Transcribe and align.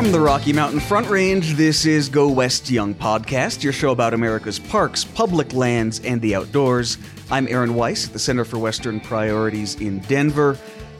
From 0.00 0.12
the 0.12 0.20
Rocky 0.20 0.54
Mountain 0.54 0.80
Front 0.80 1.10
Range, 1.10 1.52
this 1.56 1.84
is 1.84 2.08
Go 2.08 2.26
West 2.30 2.70
Young 2.70 2.94
Podcast, 2.94 3.62
your 3.62 3.74
show 3.74 3.90
about 3.90 4.14
America's 4.14 4.58
parks, 4.58 5.04
public 5.04 5.52
lands, 5.52 6.00
and 6.00 6.22
the 6.22 6.34
outdoors. 6.34 6.96
I'm 7.30 7.46
Aaron 7.48 7.74
Weiss 7.74 8.06
at 8.06 8.14
the 8.14 8.18
Center 8.18 8.46
for 8.46 8.58
Western 8.58 8.98
Priorities 8.98 9.74
in 9.74 9.98
Denver. 9.98 10.56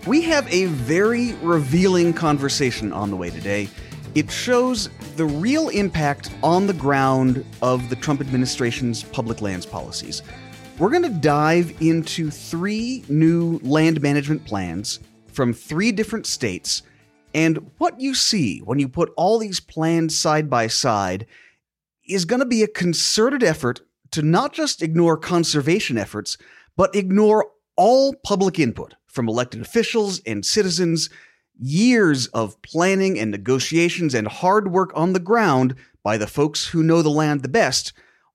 We 0.07 0.21
have 0.25 0.47
a 0.53 0.67
very 0.67 1.33
revealing 1.37 2.13
conversation 2.13 2.93
on 2.93 3.11
the 3.11 3.17
way 3.17 3.31
today. 3.31 3.71
It 4.15 4.31
shows 4.31 4.91
the 5.17 5.25
real 5.25 5.71
impact 5.71 6.31
on 6.43 6.67
the 6.67 6.75
ground 6.75 7.43
of 7.63 7.89
the 7.89 7.97
Trump 7.97 8.21
administration's 8.21 9.03
public 9.03 9.41
lands 9.41 9.65
policies. 9.65 10.21
We're 10.79 10.91
going 10.91 11.05
to 11.05 11.09
dive 11.09 11.75
into 11.81 12.31
three 12.31 13.07
new 13.09 13.61
land 13.63 14.03
management 14.03 14.45
plans 14.45 15.01
from 15.33 15.55
three 15.55 15.91
different 15.91 16.27
states 16.27 16.83
and 17.35 17.71
what 17.79 18.01
you 18.01 18.15
see 18.15 18.59
when 18.61 18.79
you 18.79 18.89
put 18.89 19.13
all 19.17 19.39
these 19.39 19.61
plans 19.61 20.19
side 20.19 20.51
by 20.51 20.67
side 20.67 21.27
is 22.09 22.25
going 22.25 22.41
to 22.41 22.47
be 22.47 22.63
a 22.63 22.69
concerted 22.69 23.43
effort 23.43 23.83
to 24.11 24.23
not 24.23 24.53
just 24.53 24.83
ignore 24.83 25.17
conservation 25.17 25.97
efforts, 25.97 26.37
but 26.77 26.95
ignore 26.95 27.47
all 27.77 28.15
public 28.25 28.59
input 28.59 28.95
from 29.07 29.29
elected 29.29 29.61
officials 29.61 30.21
and 30.27 30.45
citizens, 30.45 31.09
years 31.59 32.27
of 32.29 32.61
planning 32.63 33.19
and 33.19 33.31
negotiations 33.31 34.15
and 34.15 34.27
hard 34.27 34.73
work 34.73 34.91
on 34.95 35.13
the 35.13 35.21
ground 35.21 35.75
by 36.03 36.17
the 36.17 36.27
folks 36.27 36.67
who 36.69 36.83
know 36.83 37.03
the 37.03 37.11
land 37.11 37.43
the 37.43 37.49
best. 37.49 37.93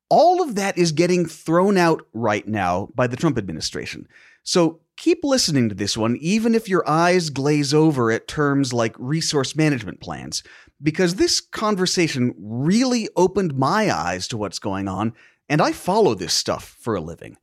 All 0.10 0.42
of 0.42 0.56
that 0.56 0.78
is 0.78 0.92
getting 0.92 1.26
thrown 1.26 1.78
out 1.78 2.06
right 2.14 2.48
now 2.48 2.90
by 2.96 3.08
the 3.08 3.18
Trump 3.18 3.38
administration. 3.38 4.08
So 4.44 4.80
keep 4.98 5.24
listening 5.24 5.70
to 5.70 5.76
this 5.76 5.98
one, 5.98 6.18
even 6.20 6.56
if 6.56 6.70
your 6.70 6.88
eyes 6.88 7.30
glaze 7.30 7.74
over 7.74 8.12
at 8.12 8.28
terms 8.28 8.74
like 8.74 8.96
resource 8.98 9.56
management 9.56 10.00
plans, 10.00 10.44
because 10.82 11.16
this 11.16 11.40
conversation 11.40 12.34
really 12.38 13.10
opened 13.16 13.58
my 13.58 13.94
eyes 13.94 14.28
to 14.28 14.38
what's 14.38 14.60
going 14.60 14.88
on, 14.88 15.14
and 15.50 15.62
I 15.62 15.72
follow 15.72 16.16
this 16.16 16.34
stuff 16.34 16.76
for 16.80 16.96
a 16.96 17.02
living. 17.02 17.38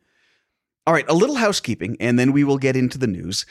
All 0.87 0.95
right, 0.95 1.09
a 1.09 1.15
little 1.15 1.37
housekeeping, 1.37 1.97
and 2.01 2.19
then 2.19 2.33
we 2.33 2.45
will 2.45 2.59
get 2.59 2.77
into 2.77 2.99
the 2.99 3.07
news. 3.07 3.47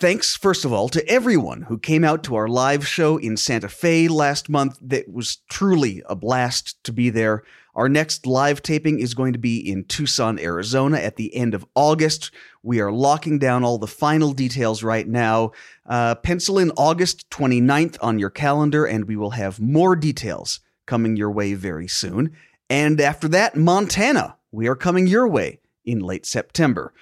Thanks, 0.00 0.34
first 0.34 0.64
of 0.64 0.72
all, 0.72 0.88
to 0.88 1.08
everyone 1.08 1.62
who 1.62 1.78
came 1.78 2.02
out 2.02 2.24
to 2.24 2.34
our 2.34 2.48
live 2.48 2.86
show 2.86 3.16
in 3.16 3.36
Santa 3.36 3.68
Fe 3.68 4.08
last 4.08 4.48
month. 4.48 4.76
That 4.82 5.08
was 5.08 5.38
truly 5.48 6.02
a 6.08 6.16
blast 6.16 6.82
to 6.84 6.92
be 6.92 7.10
there. 7.10 7.44
Our 7.76 7.88
next 7.88 8.26
live 8.26 8.60
taping 8.60 8.98
is 8.98 9.14
going 9.14 9.34
to 9.34 9.38
be 9.38 9.58
in 9.58 9.84
Tucson, 9.84 10.40
Arizona 10.40 10.98
at 10.98 11.14
the 11.14 11.34
end 11.34 11.54
of 11.54 11.64
August. 11.76 12.32
We 12.64 12.80
are 12.80 12.90
locking 12.90 13.38
down 13.38 13.62
all 13.62 13.78
the 13.78 13.86
final 13.86 14.32
details 14.32 14.82
right 14.82 15.06
now. 15.06 15.52
Uh, 15.86 16.16
pencil 16.16 16.58
in 16.58 16.72
August 16.72 17.30
29th 17.30 17.96
on 18.00 18.18
your 18.18 18.30
calendar, 18.30 18.84
and 18.84 19.04
we 19.04 19.14
will 19.14 19.30
have 19.30 19.60
more 19.60 19.94
details 19.94 20.58
coming 20.86 21.16
your 21.16 21.30
way 21.30 21.54
very 21.54 21.86
soon. 21.86 22.32
And 22.68 23.00
after 23.00 23.28
that, 23.28 23.56
Montana. 23.56 24.36
We 24.50 24.66
are 24.66 24.76
coming 24.76 25.06
your 25.06 25.28
way 25.28 25.60
in 25.84 26.00
late 26.00 26.26
September. 26.26 26.92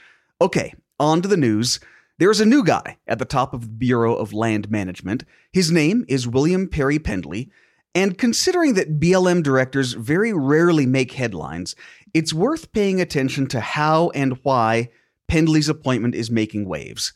Okay, 0.42 0.74
on 1.00 1.22
to 1.22 1.28
the 1.28 1.36
news. 1.38 1.80
There's 2.23 2.41
a 2.41 2.47
new 2.47 2.62
guy 2.62 2.98
at 3.09 3.19
the 3.19 3.25
top 3.25 3.53
of 3.53 3.62
the 3.62 3.67
Bureau 3.67 4.15
of 4.15 4.33
Land 4.33 4.70
Management. 4.70 5.25
His 5.53 5.73
name 5.73 6.05
is 6.06 6.28
William 6.28 6.69
Perry 6.69 7.01
Pendley. 7.01 7.51
And 7.97 8.17
considering 8.17 8.75
that 8.75 9.01
BLM 9.01 9.42
directors 9.42 9.95
very 9.95 10.33
rarely 10.33 10.87
make 10.87 11.15
headlines, 11.15 11.75
it's 12.15 12.33
worth 12.33 12.70
paying 12.70 13.00
attention 13.00 13.48
to 13.48 13.59
how 13.59 14.11
and 14.11 14.39
why 14.45 14.91
Pendley's 15.28 15.69
appointment 15.69 16.15
is 16.15 16.31
making 16.31 16.69
waves. 16.69 17.12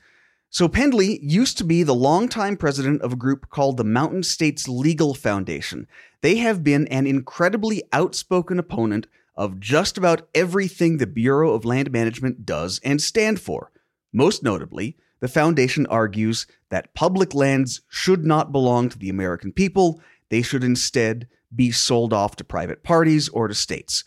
So, 0.50 0.66
Pendley 0.66 1.20
used 1.22 1.56
to 1.58 1.64
be 1.64 1.84
the 1.84 1.94
longtime 1.94 2.56
president 2.56 3.00
of 3.02 3.12
a 3.12 3.16
group 3.16 3.48
called 3.48 3.76
the 3.76 3.84
Mountain 3.84 4.24
States 4.24 4.66
Legal 4.66 5.14
Foundation. 5.14 5.86
They 6.20 6.38
have 6.38 6.64
been 6.64 6.88
an 6.88 7.06
incredibly 7.06 7.84
outspoken 7.92 8.58
opponent 8.58 9.06
of 9.36 9.60
just 9.60 9.96
about 9.96 10.26
everything 10.34 10.96
the 10.96 11.06
Bureau 11.06 11.52
of 11.52 11.64
Land 11.64 11.92
Management 11.92 12.44
does 12.44 12.80
and 12.82 13.00
stand 13.00 13.40
for. 13.40 13.70
Most 14.12 14.42
notably, 14.42 14.96
the 15.20 15.28
foundation 15.28 15.86
argues 15.86 16.46
that 16.70 16.94
public 16.94 17.34
lands 17.34 17.80
should 17.88 18.24
not 18.24 18.52
belong 18.52 18.88
to 18.88 18.98
the 18.98 19.08
American 19.08 19.52
people 19.52 20.00
they 20.28 20.42
should 20.42 20.64
instead 20.64 21.28
be 21.54 21.70
sold 21.70 22.12
off 22.12 22.36
to 22.36 22.44
private 22.44 22.82
parties 22.82 23.28
or 23.28 23.48
to 23.48 23.54
states. 23.54 24.04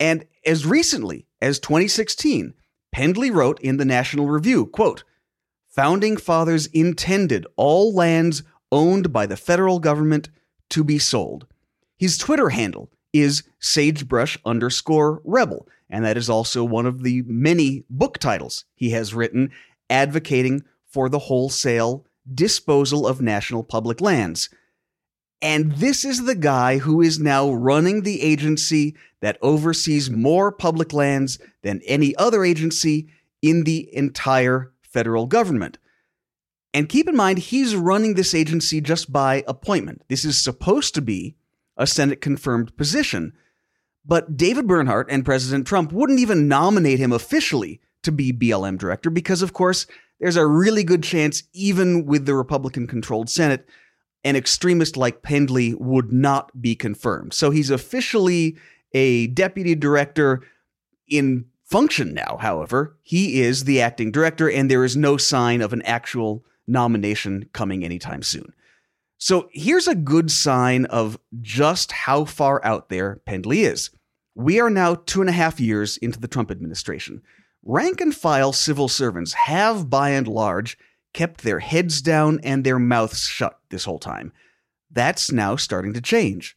And 0.00 0.24
as 0.46 0.66
recently 0.66 1.26
as 1.40 1.58
2016, 1.58 2.54
Pendley 2.94 3.32
wrote 3.32 3.60
in 3.60 3.76
the 3.76 3.84
National 3.84 4.28
Review, 4.28 4.66
quote, 4.66 5.04
Founding 5.68 6.16
fathers 6.16 6.66
intended 6.68 7.46
all 7.56 7.94
lands 7.94 8.42
owned 8.72 9.12
by 9.12 9.26
the 9.26 9.36
federal 9.36 9.78
government 9.78 10.30
to 10.70 10.82
be 10.82 10.98
sold. 10.98 11.46
His 11.96 12.18
Twitter 12.18 12.48
handle 12.48 12.90
is 13.12 13.42
sagebrush 13.58 14.38
underscore 14.44 15.20
rebel, 15.24 15.68
and 15.90 16.04
that 16.04 16.16
is 16.16 16.28
also 16.28 16.64
one 16.64 16.86
of 16.86 17.02
the 17.02 17.22
many 17.26 17.84
book 17.88 18.18
titles 18.18 18.64
he 18.74 18.90
has 18.90 19.14
written 19.14 19.50
advocating 19.90 20.62
for 20.84 21.08
the 21.08 21.18
wholesale 21.18 22.06
disposal 22.32 23.06
of 23.06 23.20
national 23.20 23.62
public 23.62 24.00
lands. 24.00 24.50
And 25.40 25.72
this 25.72 26.04
is 26.04 26.24
the 26.24 26.34
guy 26.34 26.78
who 26.78 27.00
is 27.00 27.18
now 27.18 27.50
running 27.50 28.02
the 28.02 28.22
agency 28.22 28.96
that 29.20 29.38
oversees 29.40 30.10
more 30.10 30.50
public 30.50 30.92
lands 30.92 31.38
than 31.62 31.80
any 31.86 32.14
other 32.16 32.44
agency 32.44 33.08
in 33.40 33.64
the 33.64 33.88
entire 33.94 34.72
federal 34.82 35.26
government. 35.26 35.78
And 36.74 36.88
keep 36.88 37.08
in 37.08 37.16
mind, 37.16 37.38
he's 37.38 37.74
running 37.74 38.14
this 38.14 38.34
agency 38.34 38.80
just 38.80 39.12
by 39.12 39.44
appointment. 39.46 40.02
This 40.08 40.24
is 40.24 40.40
supposed 40.40 40.94
to 40.94 41.02
be 41.02 41.36
a 41.76 41.86
Senate 41.86 42.20
confirmed 42.20 42.76
position. 42.76 43.32
But 44.04 44.36
David 44.36 44.66
Bernhardt 44.66 45.10
and 45.10 45.24
President 45.24 45.66
Trump 45.66 45.92
wouldn't 45.92 46.20
even 46.20 46.48
nominate 46.48 46.98
him 46.98 47.12
officially 47.12 47.80
to 48.02 48.12
be 48.12 48.32
BLM 48.32 48.78
director 48.78 49.10
because, 49.10 49.42
of 49.42 49.52
course, 49.52 49.86
there's 50.20 50.36
a 50.36 50.46
really 50.46 50.82
good 50.82 51.02
chance, 51.02 51.44
even 51.52 52.06
with 52.06 52.26
the 52.26 52.34
Republican 52.34 52.86
controlled 52.86 53.30
Senate, 53.30 53.68
an 54.24 54.36
extremist 54.36 54.96
like 54.96 55.22
Pendley 55.22 55.78
would 55.78 56.12
not 56.12 56.60
be 56.60 56.74
confirmed. 56.74 57.32
So 57.34 57.50
he's 57.50 57.70
officially 57.70 58.56
a 58.92 59.28
deputy 59.28 59.74
director 59.74 60.42
in 61.06 61.46
function 61.64 62.14
now, 62.14 62.38
however. 62.40 62.96
He 63.02 63.40
is 63.40 63.64
the 63.64 63.80
acting 63.80 64.10
director, 64.10 64.50
and 64.50 64.70
there 64.70 64.84
is 64.84 64.96
no 64.96 65.16
sign 65.16 65.60
of 65.60 65.72
an 65.72 65.82
actual 65.82 66.44
nomination 66.66 67.48
coming 67.52 67.84
anytime 67.84 68.22
soon. 68.22 68.52
So 69.18 69.48
here's 69.52 69.88
a 69.88 69.96
good 69.96 70.30
sign 70.30 70.84
of 70.86 71.18
just 71.40 71.90
how 71.90 72.24
far 72.24 72.64
out 72.64 72.88
there 72.88 73.20
Pendley 73.26 73.68
is. 73.68 73.90
We 74.36 74.60
are 74.60 74.70
now 74.70 74.94
two 74.94 75.20
and 75.20 75.28
a 75.28 75.32
half 75.32 75.58
years 75.58 75.96
into 75.96 76.20
the 76.20 76.28
Trump 76.28 76.52
administration. 76.52 77.22
Rank 77.64 78.00
and 78.00 78.14
file 78.14 78.52
civil 78.52 78.86
servants 78.86 79.32
have, 79.32 79.90
by 79.90 80.10
and 80.10 80.28
large, 80.28 80.78
kept 81.12 81.42
their 81.42 81.58
heads 81.58 82.00
down 82.00 82.38
and 82.44 82.62
their 82.62 82.78
mouths 82.78 83.22
shut 83.22 83.58
this 83.70 83.84
whole 83.84 83.98
time. 83.98 84.32
That's 84.88 85.32
now 85.32 85.56
starting 85.56 85.92
to 85.94 86.00
change. 86.00 86.56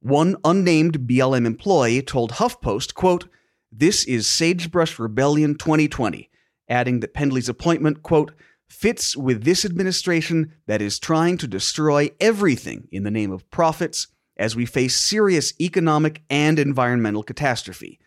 One 0.00 0.36
unnamed 0.44 1.06
BLM 1.06 1.44
employee 1.44 2.00
told 2.00 2.32
HuffPost, 2.32 2.94
quote, 2.94 3.28
This 3.70 4.04
is 4.06 4.26
Sagebrush 4.26 4.98
Rebellion 4.98 5.56
2020, 5.56 6.30
adding 6.70 7.00
that 7.00 7.12
Pendley's 7.12 7.50
appointment, 7.50 8.02
quote, 8.02 8.32
fits 8.68 9.16
with 9.16 9.44
this 9.44 9.64
administration 9.64 10.52
that 10.66 10.82
is 10.82 10.98
trying 10.98 11.38
to 11.38 11.48
destroy 11.48 12.10
everything 12.20 12.88
in 12.92 13.02
the 13.02 13.10
name 13.10 13.32
of 13.32 13.50
profits 13.50 14.08
as 14.36 14.54
we 14.54 14.66
face 14.66 14.96
serious 14.96 15.52
economic 15.60 16.22
and 16.30 16.58
environmental 16.58 17.22
catastrophe. 17.22 17.98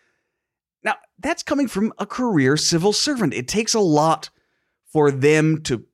Now, 0.82 0.94
that's 1.18 1.42
coming 1.42 1.68
from 1.68 1.92
a 1.98 2.06
career 2.06 2.56
civil 2.56 2.92
servant. 2.92 3.34
It 3.34 3.48
takes 3.48 3.74
a 3.74 3.80
lot 3.80 4.30
for 4.92 5.10
them 5.10 5.62
to 5.62 5.84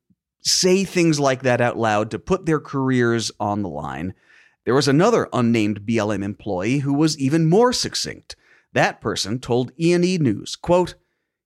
say 0.40 0.84
things 0.84 1.18
like 1.18 1.42
that 1.42 1.60
out 1.60 1.76
loud, 1.76 2.10
to 2.10 2.18
put 2.18 2.46
their 2.46 2.60
careers 2.60 3.30
on 3.40 3.62
the 3.62 3.68
line. 3.68 4.14
There 4.64 4.74
was 4.74 4.88
another 4.88 5.28
unnamed 5.32 5.86
BLM 5.86 6.22
employee 6.22 6.78
who 6.78 6.94
was 6.94 7.18
even 7.18 7.48
more 7.48 7.72
succinct. 7.72 8.36
That 8.72 9.00
person 9.00 9.40
told 9.40 9.72
E&E 9.78 10.18
News, 10.18 10.56
quote, 10.56 10.94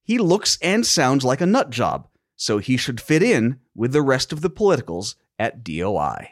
"He 0.03 0.19
looks 0.19 0.59
and 0.61 0.85
sounds 0.85 1.25
like 1.25 1.41
a 1.41 1.47
nut 1.47 1.71
job, 1.71 2.09
so 2.37 2.59
he 2.59 2.77
should 2.77 3.01
fit 3.01 3.23
in 3.23 3.59
with 3.75 3.93
the 3.93 4.03
rest 4.03 4.33
of 4.33 4.41
the 4.41 4.51
politicals 4.51 5.17
at 5.39 5.63
DOI." 5.65 6.29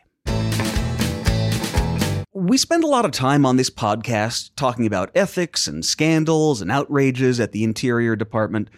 We 2.32 2.56
spend 2.56 2.85
a 2.85 2.88
lot 2.88 3.05
of 3.05 3.11
time 3.11 3.44
on 3.44 3.56
this 3.56 3.70
podcast 3.70 4.50
talking 4.56 4.87
about 4.87 5.11
ethics 5.14 5.67
and 5.67 5.85
scandals 5.85 6.62
and 6.62 6.70
outrages 6.70 7.38
at 7.41 7.52
the 7.52 7.64
Interior 7.64 8.17
Department, 8.17 8.70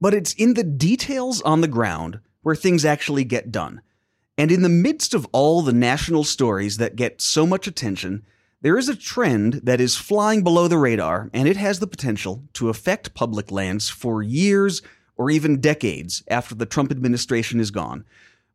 but 0.00 0.14
it's 0.14 0.32
in 0.34 0.54
the 0.54 0.64
details 0.64 1.42
on 1.42 1.60
the 1.60 1.68
ground 1.68 2.20
where 2.42 2.54
things 2.54 2.84
actually 2.84 3.24
get 3.24 3.50
done. 3.50 3.80
And 4.38 4.50
in 4.50 4.62
the 4.62 4.68
midst 4.68 5.14
of 5.14 5.26
all 5.32 5.62
the 5.62 5.72
national 5.72 6.24
stories 6.24 6.76
that 6.78 6.96
get 6.96 7.20
so 7.20 7.46
much 7.46 7.66
attention, 7.66 8.24
there 8.62 8.78
is 8.78 8.88
a 8.88 8.96
trend 8.96 9.60
that 9.64 9.80
is 9.80 9.96
flying 9.96 10.42
below 10.42 10.68
the 10.68 10.78
radar, 10.78 11.30
and 11.34 11.46
it 11.46 11.56
has 11.56 11.80
the 11.80 11.86
potential 11.86 12.44
to 12.54 12.68
affect 12.68 13.14
public 13.14 13.50
lands 13.50 13.88
for 13.88 14.22
years 14.22 14.82
or 15.16 15.30
even 15.30 15.60
decades 15.60 16.22
after 16.28 16.54
the 16.54 16.66
Trump 16.66 16.90
administration 16.90 17.60
is 17.60 17.70
gone. 17.70 18.04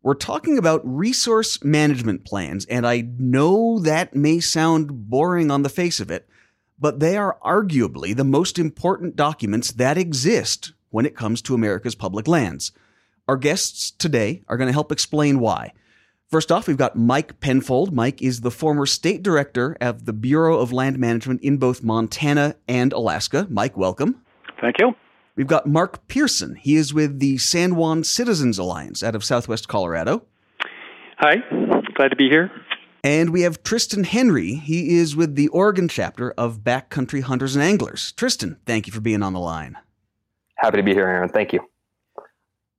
We're 0.02 0.14
talking 0.14 0.58
about 0.58 0.82
resource 0.84 1.62
management 1.64 2.24
plans, 2.24 2.66
and 2.66 2.88
I 2.88 3.08
know 3.18 3.80
that 3.80 4.16
may 4.16 4.40
sound 4.40 5.10
boring 5.10 5.52
on 5.52 5.64
the 5.64 5.70
face 5.70 6.00
of 6.00 6.10
it, 6.10 6.28
but 6.80 7.00
they 7.00 7.18
are 7.18 7.38
arguably 7.44 8.16
the 8.16 8.24
most 8.24 8.58
important 8.58 9.18
documents 9.18 9.72
that 9.74 9.98
exist 9.98 10.72
when 10.90 11.06
it 11.06 11.18
comes 11.18 11.42
to 11.42 11.54
America's 11.54 11.96
public 11.96 12.28
lands. 12.28 12.72
Our 13.28 13.36
guests 13.36 13.92
today 13.92 14.42
are 14.48 14.58
going 14.58 14.68
to 14.68 14.74
help 14.74 14.92
explain 14.92 15.40
why. 15.40 15.74
First 16.30 16.52
off, 16.52 16.68
we've 16.68 16.78
got 16.78 16.96
Mike 16.96 17.40
Penfold. 17.40 17.94
Mike 17.94 18.22
is 18.22 18.42
the 18.42 18.52
former 18.52 18.86
state 18.86 19.22
director 19.22 19.76
of 19.82 20.06
the 20.06 20.14
Bureau 20.14 20.60
of 20.60 20.72
Land 20.72 20.98
Management 20.98 21.42
in 21.42 21.58
both 21.58 21.84
Montana 21.84 22.56
and 22.68 22.94
Alaska. 22.94 23.48
Mike, 23.50 23.76
welcome. 23.76 24.22
Thank 24.62 24.76
you. 24.80 24.94
We've 25.40 25.48
got 25.48 25.66
Mark 25.66 26.06
Pearson. 26.10 26.56
He 26.56 26.76
is 26.76 26.94
with 26.94 27.20
the 27.20 27.38
San 27.38 27.78
Juan 27.78 28.04
Citizens 28.04 28.60
Alliance 28.60 29.02
out 29.02 29.16
of 29.16 29.24
southwest 29.24 29.70
Colorado. 29.70 30.24
Hi, 31.20 31.36
glad 31.94 32.10
to 32.10 32.18
be 32.18 32.28
here. 32.28 32.52
And 33.06 33.30
we 33.30 33.44
have 33.44 33.64
Tristan 33.64 34.04
Henry. 34.04 34.56
He 34.56 34.98
is 34.98 35.16
with 35.16 35.36
the 35.36 35.48
Oregon 35.48 35.88
chapter 35.88 36.32
of 36.32 36.66
Backcountry 36.66 37.22
Hunters 37.22 37.56
and 37.56 37.64
Anglers. 37.64 38.12
Tristan, 38.18 38.58
thank 38.66 38.86
you 38.86 38.92
for 38.92 39.00
being 39.00 39.24
on 39.24 39.32
the 39.32 39.40
line. 39.40 39.78
Happy 40.58 40.76
to 40.76 40.84
be 40.84 40.94
here, 40.94 41.08
Aaron. 41.08 41.30
Thank 41.30 41.54
you. 41.54 41.62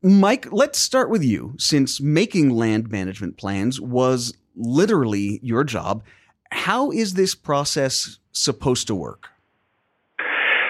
Mike, 0.03 0.53
let's 0.53 0.79
start 0.79 1.09
with 1.09 1.25
you. 1.25 1.55
Since 1.57 1.99
making 1.99 2.51
land 2.51 2.91
management 2.91 3.39
plans 3.39 3.81
was 3.81 4.35
literally 4.55 5.41
your 5.43 5.65
job, 5.65 6.05
how 6.51 6.91
is 6.91 7.15
this 7.15 7.35
process 7.35 8.19
supposed 8.33 8.87
to 8.89 8.95
work? 8.95 9.31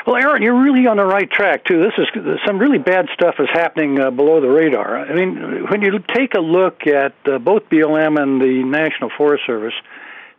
Well, 0.06 0.16
Aaron, 0.16 0.42
you're 0.42 0.62
really 0.62 0.86
on 0.86 0.96
the 0.96 1.04
right 1.04 1.30
track 1.30 1.64
too. 1.64 1.78
This 1.78 1.92
is 1.98 2.40
some 2.46 2.58
really 2.58 2.78
bad 2.78 3.08
stuff 3.14 3.34
is 3.38 3.48
happening 3.52 4.00
uh, 4.00 4.10
below 4.10 4.40
the 4.40 4.48
radar. 4.48 4.98
I 4.98 5.14
mean, 5.14 5.66
when 5.68 5.82
you 5.82 5.98
take 5.98 6.34
a 6.34 6.40
look 6.40 6.86
at 6.86 7.14
uh, 7.26 7.38
both 7.38 7.64
BLM 7.68 8.20
and 8.20 8.40
the 8.40 8.64
National 8.64 9.10
Forest 9.16 9.44
Service, 9.46 9.74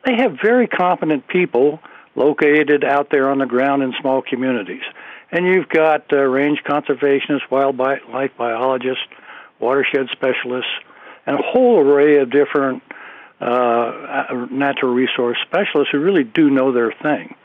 they 0.05 0.15
have 0.15 0.37
very 0.41 0.67
competent 0.67 1.27
people 1.27 1.79
located 2.15 2.83
out 2.83 3.09
there 3.11 3.29
on 3.29 3.37
the 3.37 3.45
ground 3.45 3.83
in 3.83 3.93
small 4.01 4.21
communities. 4.21 4.83
And 5.31 5.45
you've 5.45 5.69
got 5.69 6.11
uh, 6.11 6.17
range 6.17 6.59
conservationists, 6.65 7.49
wildlife 7.49 8.31
biologists, 8.37 9.03
watershed 9.59 10.07
specialists, 10.11 10.71
and 11.25 11.39
a 11.39 11.41
whole 11.41 11.79
array 11.79 12.17
of 12.17 12.31
different 12.31 12.81
uh, 13.39 14.47
natural 14.51 14.93
resource 14.93 15.37
specialists 15.45 15.91
who 15.91 15.99
really 15.99 16.23
do 16.23 16.49
know 16.49 16.71
their 16.71 16.91
thing. 16.91 17.35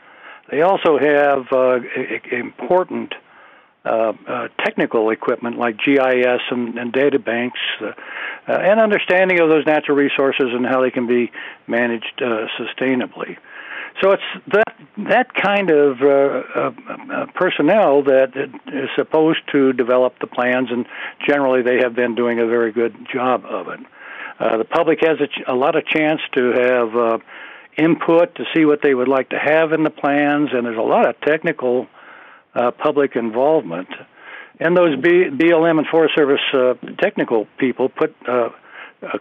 They 0.49 0.61
also 0.61 0.97
have 0.97 1.51
uh, 1.51 1.79
important 2.31 3.13
uh, 3.87 4.11
uh, 4.27 4.47
technical 4.65 5.11
equipment 5.11 5.57
like 5.57 5.77
GIS 5.77 6.41
and, 6.51 6.77
and 6.77 6.91
data 6.91 7.19
banks, 7.19 7.59
uh, 7.79 7.85
uh, 7.85 8.51
and 8.51 8.81
understanding 8.81 9.39
of 9.39 9.47
those 9.47 9.65
natural 9.65 9.95
resources 9.95 10.47
and 10.51 10.65
how 10.65 10.81
they 10.81 10.91
can 10.91 11.07
be 11.07 11.31
managed 11.67 12.21
uh, 12.21 12.47
sustainably. 12.59 13.37
So 14.01 14.11
it's 14.11 14.23
that 14.47 14.75
that 15.09 15.33
kind 15.33 15.71
of 15.71 15.97
personnel 17.33 18.03
that 18.03 18.35
is 18.67 18.89
supposed 18.95 19.39
to 19.53 19.71
develop 19.73 20.19
the 20.19 20.27
plans, 20.27 20.69
and 20.69 20.85
generally 21.25 21.61
they 21.61 21.77
have 21.77 21.95
been 21.95 22.13
doing 22.13 22.39
a 22.39 22.45
very 22.45 22.71
good 22.71 22.95
job 23.11 23.45
of 23.45 23.69
it. 23.69 23.79
the 24.39 24.65
public 24.65 24.99
has 25.01 25.19
a, 25.21 25.27
ch- 25.27 25.43
a 25.47 25.55
lot 25.55 25.75
of 25.75 25.85
chance 25.85 26.21
to 26.33 26.51
have 26.51 27.21
input 27.77 28.35
to 28.35 28.43
see 28.55 28.65
what 28.65 28.81
they 28.81 28.93
would 28.93 29.07
like 29.07 29.29
to 29.29 29.39
have 29.39 29.71
in 29.71 29.83
the 29.83 29.89
plans, 29.89 30.49
and 30.53 30.65
there's 30.65 30.77
a 30.77 30.81
lot 30.81 31.07
of 31.07 31.19
technical 31.21 31.87
uh, 32.55 32.71
public 32.71 33.15
involvement. 33.15 33.89
And 34.59 34.75
those 34.75 34.99
B- 34.99 35.29
BLM 35.29 35.77
and 35.77 35.87
Forest 35.87 36.15
Service 36.15 36.41
uh, 36.53 36.73
technical 36.99 37.47
people 37.59 37.89
put 37.89 38.15
uh, 38.27 38.49
uh, 39.01 39.17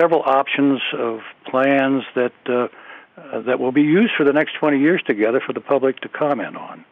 several 0.00 0.22
options 0.22 0.80
of 0.94 1.20
plans 1.44 2.02
that 2.14 2.32
uh, 2.48 2.68
uh, 3.18 3.40
that 3.42 3.58
will 3.58 3.72
be 3.72 3.82
used 3.82 4.12
for 4.16 4.24
the 4.24 4.32
next 4.32 4.54
20 4.60 4.78
years 4.78 5.02
together 5.02 5.42
for 5.44 5.52
the 5.52 5.60
public 5.60 6.00
to 6.00 6.08
comment 6.08 6.56
on. 6.56 6.84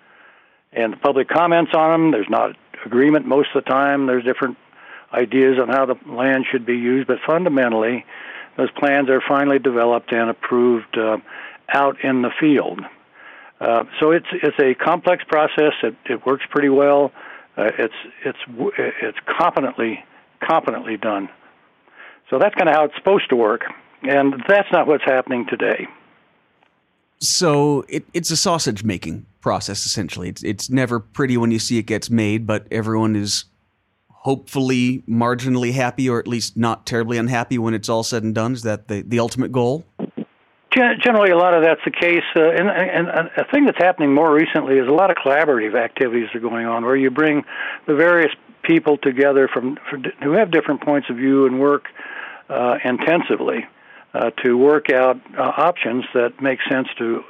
And 0.72 0.92
the 0.92 0.96
public 0.96 1.28
comments 1.28 1.72
on 1.74 1.90
them. 1.90 2.10
There's 2.10 2.28
not 2.28 2.56
agreement 2.84 3.26
most 3.26 3.48
of 3.54 3.64
the 3.64 3.70
time. 3.70 4.06
There's 4.06 4.24
different 4.24 4.58
ideas 5.12 5.58
on 5.60 5.68
how 5.68 5.86
the 5.86 5.94
land 6.06 6.44
should 6.50 6.66
be 6.66 6.76
used, 6.76 7.06
but 7.06 7.18
fundamentally, 7.26 8.04
those 8.56 8.70
plans 8.72 9.08
are 9.10 9.22
finally 9.26 9.58
developed 9.58 10.12
and 10.12 10.30
approved 10.30 10.96
uh, 10.98 11.18
out 11.68 12.02
in 12.02 12.22
the 12.22 12.30
field. 12.40 12.80
Uh, 13.60 13.84
so 14.00 14.10
it's 14.10 14.26
it's 14.32 14.58
a 14.58 14.74
complex 14.74 15.24
process. 15.24 15.72
It, 15.82 15.96
it 16.08 16.26
works 16.26 16.44
pretty 16.50 16.68
well. 16.68 17.12
Uh, 17.56 17.70
it's 17.78 17.94
it's 18.24 18.38
it's 18.78 19.18
competently 19.38 20.04
competently 20.46 20.96
done. 20.96 21.28
So 22.28 22.38
that's 22.38 22.54
kind 22.54 22.68
of 22.68 22.74
how 22.74 22.84
it's 22.84 22.96
supposed 22.96 23.28
to 23.30 23.36
work, 23.36 23.62
and 24.02 24.42
that's 24.48 24.70
not 24.72 24.86
what's 24.86 25.04
happening 25.04 25.46
today. 25.48 25.86
So 27.18 27.84
it, 27.88 28.04
it's 28.12 28.30
a 28.30 28.36
sausage 28.36 28.84
making 28.84 29.24
process 29.40 29.86
essentially. 29.86 30.28
It's 30.28 30.42
it's 30.42 30.68
never 30.68 31.00
pretty 31.00 31.36
when 31.38 31.50
you 31.50 31.58
see 31.58 31.78
it 31.78 31.84
gets 31.84 32.10
made, 32.10 32.46
but 32.46 32.66
everyone 32.70 33.16
is 33.16 33.44
hopefully 34.26 35.04
marginally 35.08 35.72
happy 35.72 36.10
or 36.10 36.18
at 36.18 36.26
least 36.26 36.56
not 36.56 36.84
terribly 36.84 37.16
unhappy 37.16 37.58
when 37.58 37.74
it's 37.74 37.88
all 37.88 38.02
said 38.02 38.24
and 38.24 38.34
done? 38.34 38.52
Is 38.52 38.62
that 38.62 38.88
the, 38.88 39.02
the 39.02 39.20
ultimate 39.20 39.52
goal? 39.52 39.84
Generally, 40.76 41.30
a 41.30 41.38
lot 41.38 41.54
of 41.54 41.62
that's 41.62 41.80
the 41.84 41.92
case. 41.92 42.24
Uh, 42.34 42.50
and, 42.50 42.68
and 42.68 43.08
a 43.36 43.44
thing 43.52 43.66
that's 43.66 43.78
happening 43.78 44.12
more 44.12 44.34
recently 44.34 44.78
is 44.78 44.88
a 44.88 44.90
lot 44.90 45.10
of 45.10 45.16
collaborative 45.16 45.80
activities 45.80 46.28
are 46.34 46.40
going 46.40 46.66
on 46.66 46.84
where 46.84 46.96
you 46.96 47.08
bring 47.08 47.44
the 47.86 47.94
various 47.94 48.32
people 48.64 48.98
together 48.98 49.48
from, 49.48 49.78
who 50.24 50.32
have 50.32 50.50
different 50.50 50.82
points 50.82 51.08
of 51.08 51.16
view 51.16 51.46
and 51.46 51.60
work 51.60 51.84
uh, 52.50 52.78
intensively 52.84 53.64
uh, 54.12 54.30
to 54.44 54.58
work 54.58 54.90
out 54.90 55.20
uh, 55.38 55.52
options 55.56 56.04
that 56.14 56.42
make 56.42 56.58
sense 56.68 56.88
to 56.98 57.22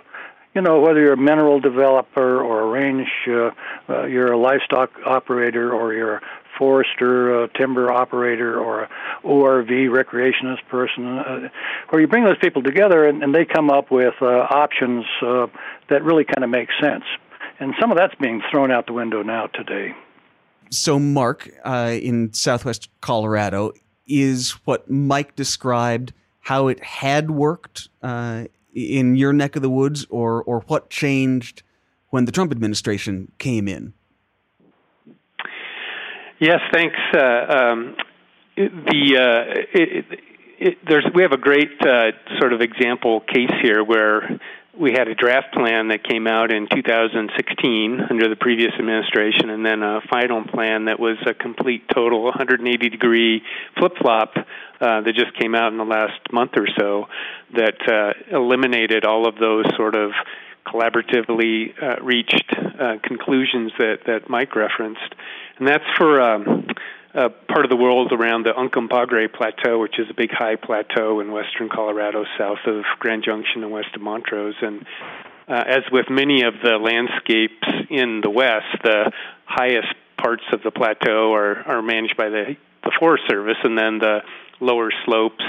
you 0.57 0.63
know, 0.63 0.81
whether 0.81 1.01
you're 1.01 1.13
a 1.13 1.19
mineral 1.19 1.61
developer 1.61 2.41
or 2.41 2.63
a 2.63 2.67
range, 2.67 3.09
uh, 3.29 3.51
uh, 3.91 4.07
you're 4.07 4.33
a 4.33 4.39
livestock 4.39 4.91
operator 5.05 5.71
or 5.71 5.93
you're 5.93 6.17
a 6.17 6.23
forester, 6.59 7.45
a 7.45 7.49
timber 7.49 7.93
operator, 7.93 8.59
or 8.59 8.83
a 8.83 8.89
ORV 9.25 9.89
recreationist 9.89 10.67
person, 10.69 11.19
uh, 11.19 11.49
where 11.91 12.01
you 12.01 12.07
bring 12.07 12.25
those 12.25 12.39
people 12.39 12.63
together 12.63 13.07
and, 13.07 13.23
and 13.23 13.35
they 13.35 13.45
come 13.45 13.71
up 13.71 13.91
with 13.91 14.15
uh, 14.21 14.27
options 14.27 15.05
uh, 15.23 15.47
that 15.89 16.03
really 16.03 16.25
kind 16.25 16.45
of 16.45 16.51
make 16.51 16.69
sense. 16.81 17.05
And 17.59 17.75
some 17.81 17.91
of 17.91 17.97
that's 17.97 18.15
being 18.17 18.43
thrown 18.51 18.71
out 18.71 18.87
the 18.87 18.93
window 18.93 19.23
now 19.23 19.47
today. 19.47 19.95
So, 20.71 20.99
Mark, 20.99 21.49
uh, 21.65 21.97
in 22.01 22.33
southwest 22.33 22.89
Colorado, 23.01 23.73
is 24.07 24.53
what 24.65 24.91
Mike 24.91 25.37
described 25.37 26.13
how 26.41 26.69
it 26.69 26.83
had 26.83 27.31
worked 27.31 27.89
uh, 28.03 28.45
in 28.75 29.17
your 29.17 29.33
neck 29.33 29.57
of 29.57 29.63
the 29.63 29.71
woods, 29.71 30.07
or 30.11 30.43
or 30.43 30.61
what 30.67 30.91
changed 30.91 31.63
when 32.11 32.25
the 32.25 32.33
Trump 32.33 32.53
administration 32.53 33.33
came 33.39 33.69
in? 33.69 33.95
Yes, 36.39 36.61
thanks. 36.73 36.97
Uh, 37.15 37.19
um, 37.19 37.97
the 38.57 39.17
uh, 39.17 39.61
it, 39.73 40.21
it, 40.59 40.79
there's 40.87 41.07
we 41.15 41.23
have 41.23 41.33
a 41.33 41.39
great 41.39 41.81
uh, 41.81 42.13
sort 42.39 42.53
of 42.53 42.61
example 42.61 43.21
case 43.21 43.53
here 43.63 43.83
where 43.83 44.39
we 44.79 44.93
had 44.93 45.09
a 45.09 45.15
draft 45.15 45.55
plan 45.55 45.89
that 45.89 46.05
came 46.05 46.27
out 46.27 46.53
in 46.53 46.69
2016 46.69 48.01
under 48.11 48.29
the 48.29 48.37
previous 48.37 48.73
administration, 48.79 49.49
and 49.49 49.65
then 49.65 49.83
a 49.83 50.01
final 50.11 50.45
plan 50.45 50.85
that 50.85 51.01
was 51.01 51.17
a 51.27 51.33
complete 51.33 51.89
total 51.95 52.25
180 52.25 52.89
degree 52.91 53.43
flip 53.79 53.93
flop 53.99 54.35
uh, 54.37 55.01
that 55.01 55.15
just 55.15 55.33
came 55.39 55.55
out 55.55 55.73
in 55.73 55.79
the 55.79 55.85
last 55.85 56.21
month 56.33 56.53
or 56.57 56.69
so 56.79 57.07
that 57.55 57.81
uh, 57.89 58.37
eliminated 58.37 59.07
all 59.07 59.27
of 59.27 59.37
those 59.37 59.65
sort 59.77 59.97
of 59.97 60.11
collaboratively 60.67 61.73
uh, 61.83 62.03
reached 62.03 62.53
uh, 62.53 62.97
conclusions 63.03 63.73
that, 63.79 63.99
that 64.07 64.29
Mike 64.29 64.55
referenced. 64.57 65.15
And 65.59 65.67
that's 65.67 65.85
for 65.97 66.21
um, 66.21 66.67
a 67.15 67.31
part 67.31 67.65
of 67.65 67.71
the 67.71 67.77
world 67.77 68.13
around 68.13 68.45
the 68.45 68.53
Uncompahgre 68.53 69.33
Plateau, 69.33 69.79
which 69.79 69.99
is 69.99 70.07
a 70.11 70.15
big 70.15 70.31
high 70.31 70.57
plateau 70.57 71.21
in 71.21 71.33
western 71.33 71.69
Colorado, 71.69 72.25
south 72.39 72.59
of 72.67 72.85
Grand 72.99 73.25
Junction 73.25 73.63
and 73.63 73.73
west 73.73 73.89
of 73.95 74.03
Montrose. 74.03 74.55
And 74.61 74.85
uh, 75.49 75.65
as 75.67 75.83
with 75.91 76.07
many 76.11 76.43
of 76.43 76.55
the 76.63 76.77
landscapes 76.77 77.89
in 77.89 78.21
the 78.23 78.31
west, 78.31 78.83
the 78.83 79.13
highest 79.47 79.95
parts 80.19 80.43
of 80.53 80.63
the 80.63 80.71
plateau 80.71 81.33
are, 81.33 81.63
are 81.67 81.83
managed 81.83 82.17
by 82.17 82.29
the, 82.29 82.57
the 82.85 82.93
Forest 82.99 83.25
Service, 83.31 83.59
and 83.63 83.79
then 83.79 83.99
the 83.99 84.21
lower 84.61 84.91
slopes 85.05 85.45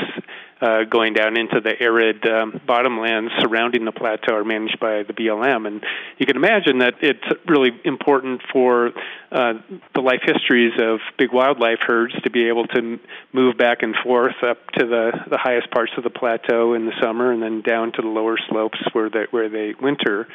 uh, 0.61 0.83
going 0.89 1.13
down 1.13 1.37
into 1.37 1.61
the 1.61 1.79
arid 1.79 2.25
um, 2.25 2.59
bottomlands 2.67 3.29
surrounding 3.41 3.85
the 3.85 3.91
plateau 3.91 4.35
are 4.35 4.43
managed 4.43 4.79
by 4.79 5.03
the 5.03 5.13
BLM. 5.13 5.67
And 5.67 5.83
you 6.17 6.25
can 6.25 6.35
imagine 6.35 6.79
that 6.79 6.95
it's 7.01 7.23
really 7.47 7.71
important 7.83 8.41
for 8.51 8.91
uh, 9.31 9.53
the 9.93 10.01
life 10.01 10.21
histories 10.23 10.73
of 10.79 10.99
big 11.17 11.31
wildlife 11.31 11.79
herds 11.85 12.13
to 12.23 12.29
be 12.29 12.47
able 12.47 12.65
to 12.67 12.99
move 13.33 13.57
back 13.57 13.83
and 13.83 13.95
forth 14.03 14.35
up 14.43 14.57
to 14.71 14.85
the, 14.85 15.11
the 15.29 15.37
highest 15.37 15.69
parts 15.71 15.91
of 15.97 16.03
the 16.03 16.09
plateau 16.09 16.73
in 16.73 16.85
the 16.85 16.93
summer 17.01 17.31
and 17.31 17.41
then 17.41 17.61
down 17.61 17.91
to 17.91 18.01
the 18.01 18.07
lower 18.07 18.37
slopes 18.49 18.79
where 18.93 19.09
they, 19.09 19.25
where 19.31 19.49
they 19.49 19.73
winter. 19.79 20.27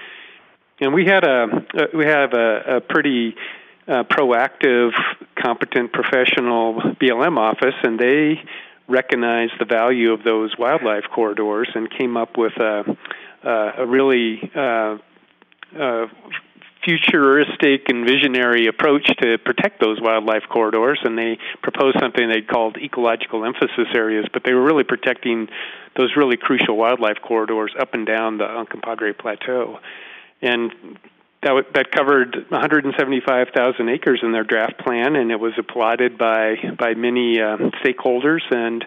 And 0.81 0.95
we 0.95 1.05
had 1.05 1.25
a, 1.25 1.47
uh, 1.75 1.87
we 1.95 2.07
have 2.07 2.33
a, 2.33 2.77
a 2.77 2.81
pretty 2.81 3.35
uh, 3.89 4.05
proactive, 4.05 4.91
competent, 5.41 5.93
professional 5.93 6.75
BLM 7.01 7.39
office, 7.39 7.75
and 7.83 7.99
they 7.99 8.41
recognized 8.89 9.53
the 9.59 9.65
value 9.65 10.13
of 10.13 10.23
those 10.25 10.57
wildlife 10.59 11.05
corridors 11.15 11.69
and 11.75 11.91
came 11.91 12.17
up 12.17 12.37
with 12.37 12.53
a, 12.57 12.85
a 13.45 13.87
really 13.87 14.51
uh, 14.55 14.99
uh, 15.79 16.07
futuristic 16.85 17.89
and 17.89 18.07
visionary 18.07 18.67
approach 18.67 19.07
to 19.21 19.39
protect 19.39 19.81
those 19.81 20.01
wildlife 20.01 20.43
corridors, 20.51 21.01
and 21.05 21.17
they 21.17 21.39
proposed 21.63 21.97
something 22.01 22.29
they 22.29 22.43
called 22.43 22.77
ecological 22.77 23.45
emphasis 23.45 23.89
areas. 23.95 24.27
But 24.33 24.43
they 24.45 24.53
were 24.53 24.65
really 24.65 24.85
protecting 24.85 25.49
those 25.97 26.11
really 26.17 26.37
crucial 26.37 26.77
wildlife 26.77 27.19
corridors 27.23 27.73
up 27.79 27.95
and 27.95 28.07
down 28.07 28.39
the 28.39 28.45
Uncompahgre 28.45 29.17
Plateau, 29.17 29.79
and 30.41 30.73
that 31.43 31.65
that 31.75 31.91
covered 31.91 32.35
175,000 32.49 33.89
acres 33.89 34.21
in 34.23 34.33
their 34.33 34.45
draft 34.45 34.79
plan, 34.79 35.17
and 35.17 35.31
it 35.31 35.41
was 35.41 35.53
applauded 35.59 36.17
by 36.17 36.55
by 36.79 36.95
many 36.95 37.41
uh, 37.41 37.57
stakeholders. 37.85 38.43
and 38.51 38.85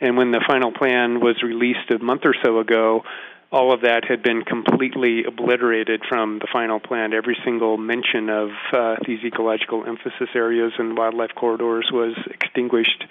And 0.00 0.16
when 0.16 0.30
the 0.30 0.42
final 0.46 0.72
plan 0.72 1.20
was 1.20 1.42
released 1.42 1.90
a 1.90 1.98
month 1.98 2.22
or 2.24 2.34
so 2.42 2.60
ago, 2.60 3.02
all 3.50 3.72
of 3.72 3.82
that 3.82 4.04
had 4.04 4.22
been 4.22 4.42
completely 4.42 5.24
obliterated 5.24 6.02
from 6.08 6.38
the 6.38 6.46
final 6.52 6.80
plan. 6.80 7.12
Every 7.12 7.36
single 7.44 7.76
mention 7.76 8.28
of 8.28 8.50
uh, 8.72 8.96
these 9.06 9.20
ecological 9.24 9.84
emphasis 9.86 10.28
areas 10.34 10.72
and 10.78 10.96
wildlife 10.96 11.34
corridors 11.34 11.90
was 11.92 12.14
extinguished 12.30 13.04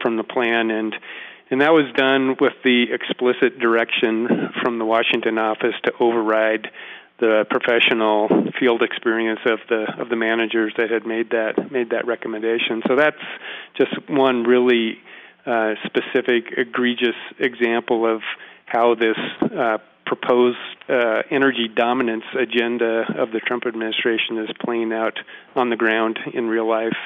from 0.00 0.16
the 0.16 0.24
plan, 0.24 0.70
and 0.70 0.94
and 1.50 1.60
that 1.60 1.72
was 1.72 1.92
done 1.94 2.36
with 2.40 2.54
the 2.64 2.86
explicit 2.92 3.58
direction 3.58 4.50
from 4.62 4.78
the 4.78 4.84
Washington 4.84 5.38
office 5.38 5.74
to 5.84 5.92
override 6.00 6.70
the 7.24 7.44
professional 7.48 8.28
field 8.60 8.82
experience 8.82 9.40
of 9.46 9.58
the 9.68 9.86
of 9.98 10.10
the 10.10 10.16
managers 10.16 10.72
that 10.76 10.90
had 10.90 11.06
made 11.06 11.30
that 11.30 11.72
made 11.72 11.90
that 11.90 12.06
recommendation. 12.06 12.82
So 12.86 12.96
that's 12.96 13.24
just 13.76 13.92
one 14.08 14.44
really 14.44 14.98
uh, 15.46 15.74
specific, 15.84 16.52
egregious 16.56 17.16
example 17.38 18.06
of 18.06 18.20
how 18.66 18.94
this 18.94 19.16
uh, 19.40 19.78
proposed 20.06 20.58
uh, 20.88 21.22
energy 21.30 21.68
dominance 21.74 22.24
agenda 22.38 23.04
of 23.16 23.30
the 23.32 23.40
Trump 23.40 23.64
administration 23.66 24.38
is 24.38 24.50
playing 24.62 24.92
out 24.92 25.18
on 25.56 25.70
the 25.70 25.76
ground 25.76 26.18
in 26.34 26.48
real 26.48 26.68
life. 26.68 26.96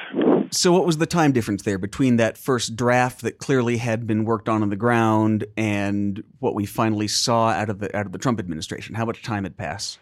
So, 0.51 0.73
what 0.73 0.85
was 0.85 0.97
the 0.97 1.05
time 1.05 1.31
difference 1.31 1.63
there 1.63 1.77
between 1.77 2.17
that 2.17 2.37
first 2.37 2.75
draft 2.75 3.21
that 3.21 3.37
clearly 3.37 3.77
had 3.77 4.05
been 4.05 4.25
worked 4.25 4.49
on 4.49 4.63
on 4.63 4.69
the 4.69 4.75
ground 4.75 5.45
and 5.55 6.23
what 6.39 6.55
we 6.55 6.65
finally 6.65 7.07
saw 7.07 7.49
out 7.49 7.69
of 7.69 7.79
the 7.79 7.95
out 7.95 8.05
of 8.05 8.11
the 8.11 8.17
Trump 8.17 8.39
administration? 8.39 8.95
How 8.95 9.05
much 9.05 9.21
time 9.21 9.43
had 9.43 9.55
passed? 9.55 9.99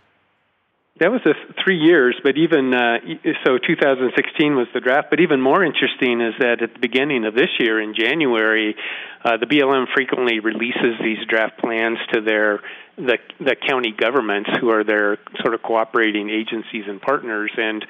That 1.00 1.12
was 1.12 1.22
a 1.26 1.34
three 1.64 1.78
years, 1.78 2.20
but 2.24 2.38
even 2.38 2.74
uh, 2.74 2.98
so, 3.46 3.60
2016 3.60 4.56
was 4.56 4.68
the 4.74 4.80
draft. 4.80 5.12
But 5.12 5.20
even 5.20 5.40
more 5.40 5.64
interesting 5.64 6.22
is 6.22 6.34
that 6.40 6.64
at 6.64 6.74
the 6.74 6.80
beginning 6.80 7.26
of 7.26 7.36
this 7.36 7.50
year, 7.60 7.80
in 7.80 7.94
January, 7.94 8.76
uh, 9.24 9.38
the 9.38 9.46
BLM 9.46 9.86
frequently 9.94 10.40
releases 10.40 10.98
these 11.02 11.20
draft 11.30 11.60
plans 11.60 12.00
to 12.14 12.22
their 12.22 12.62
the 12.98 13.18
the 13.40 13.56
county 13.56 13.94
governments, 13.96 14.50
who 14.60 14.70
are 14.70 14.84
their 14.84 15.18
sort 15.42 15.54
of 15.54 15.62
cooperating 15.62 16.32
agencies 16.32 16.86
and 16.88 17.00
partners, 17.00 17.52
and 17.58 17.86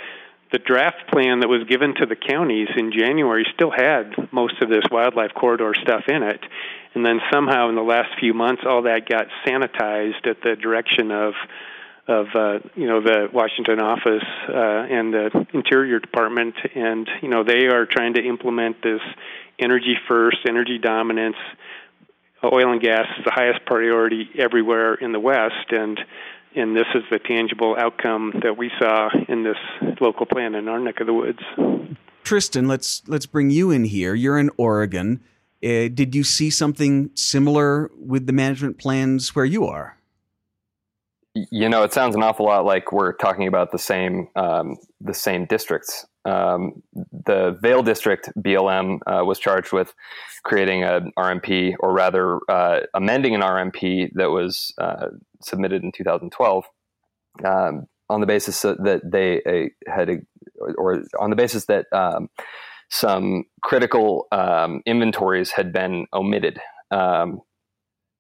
the 0.52 0.60
draft 0.60 1.08
plan 1.12 1.40
that 1.42 1.48
was 1.48 1.64
given 1.68 1.96
to 1.96 2.06
the 2.06 2.16
counties 2.16 2.70
in 2.76 2.92
January 2.92 3.46
still 3.54 3.72
had 3.72 4.16
most 4.32 4.62
of 4.62 4.70
this 4.70 4.84
wildlife 4.92 5.34
corridor 5.34 5.74
stuff 5.82 6.04
in 6.08 6.24
it. 6.24 6.42
And 6.94 7.06
then 7.06 7.20
somehow 7.32 7.70
in 7.70 7.76
the 7.76 7.84
last 7.84 8.10
few 8.20 8.34
months, 8.34 8.64
all 8.66 8.84
that 8.84 9.08
got 9.08 9.28
sanitized 9.46 10.26
at 10.26 10.42
the 10.42 10.56
direction 10.56 11.12
of 11.12 11.34
of 12.08 12.28
uh, 12.34 12.60
you 12.76 12.88
know 12.88 13.02
the 13.02 13.28
Washington 13.34 13.80
office 13.80 14.24
uh, 14.50 14.54
and 14.54 15.14
the 15.14 15.48
Interior 15.54 16.00
Department, 16.00 16.56
and 16.76 17.08
you 17.22 17.30
know 17.30 17.44
they 17.44 17.68
are 17.68 17.86
trying 17.86 18.14
to 18.14 18.24
implement 18.24 18.82
this 18.82 19.02
energy 19.60 19.96
first, 20.08 20.38
energy 20.48 20.78
dominance. 20.82 21.36
Oil 22.44 22.72
and 22.72 22.82
gas 22.82 23.08
is 23.18 23.26
the 23.26 23.32
highest 23.34 23.66
priority 23.66 24.30
everywhere 24.38 24.94
in 24.94 25.12
the 25.12 25.20
West, 25.20 25.72
and 25.72 26.00
and 26.56 26.76
this 26.76 26.88
is 26.96 27.04
the 27.12 27.20
tangible 27.20 27.76
outcome 27.78 28.34
that 28.42 28.58
we 28.58 28.72
saw 28.80 29.10
in 29.28 29.44
this 29.44 29.58
local 30.00 30.26
plan 30.26 30.56
in 30.56 30.68
our 30.68 30.80
neck 30.80 31.00
of 31.02 31.08
the 31.08 31.14
woods. 31.14 31.40
Tristan, 32.24 32.68
let's 32.68 33.04
let's 33.08 33.26
bring 33.26 33.50
you 33.50 33.72
in 33.72 33.86
here. 33.86 34.14
You're 34.14 34.40
in 34.40 34.50
Oregon. 34.58 35.22
Uh, 35.64 35.90
did 35.90 36.14
you 36.14 36.24
see 36.24 36.50
something 36.50 37.10
similar 37.16 37.90
with 37.98 38.28
the 38.28 38.34
management 38.34 38.78
plans 38.78 39.36
where 39.36 39.46
you 39.46 39.66
are? 39.66 39.98
You 41.52 41.70
know, 41.70 41.84
it 41.84 41.94
sounds 41.94 42.16
an 42.16 42.24
awful 42.24 42.46
lot 42.46 42.66
like 42.66 42.92
we're 42.92 43.14
talking 43.14 43.48
about 43.48 43.72
the 43.72 43.80
same 43.80 44.28
um, 44.36 44.78
the 45.02 45.14
same 45.14 45.46
districts. 45.46 46.06
Um, 46.26 46.84
the 46.94 47.58
Vale 47.62 47.84
district 47.84 48.30
BLM 48.38 49.00
uh, 49.08 49.24
was 49.24 49.40
charged 49.40 49.72
with 49.72 49.94
creating 50.44 50.84
an 50.84 51.12
RMP, 51.18 51.76
or 51.80 51.94
rather 51.94 52.40
uh, 52.50 52.82
amending 52.94 53.34
an 53.36 53.42
RMP 53.42 54.10
that 54.16 54.30
was 54.30 54.74
uh, 54.78 55.08
submitted 55.42 55.84
in 55.84 55.92
2012, 55.92 56.66
um, 57.46 57.86
on 58.10 58.20
the 58.20 58.28
basis 58.28 58.62
that 58.62 59.02
they 59.06 59.42
uh, 59.44 59.94
had, 59.94 60.10
or 60.78 61.04
on 61.20 61.30
the 61.30 61.36
basis 61.36 61.66
that 61.66 61.86
um, 61.94 62.30
some 62.90 63.46
critical 63.64 64.28
um, 64.32 64.82
inventories 64.86 65.52
had 65.52 65.72
been 65.72 66.08
omitted. 66.14 66.60
Um, 66.92 67.42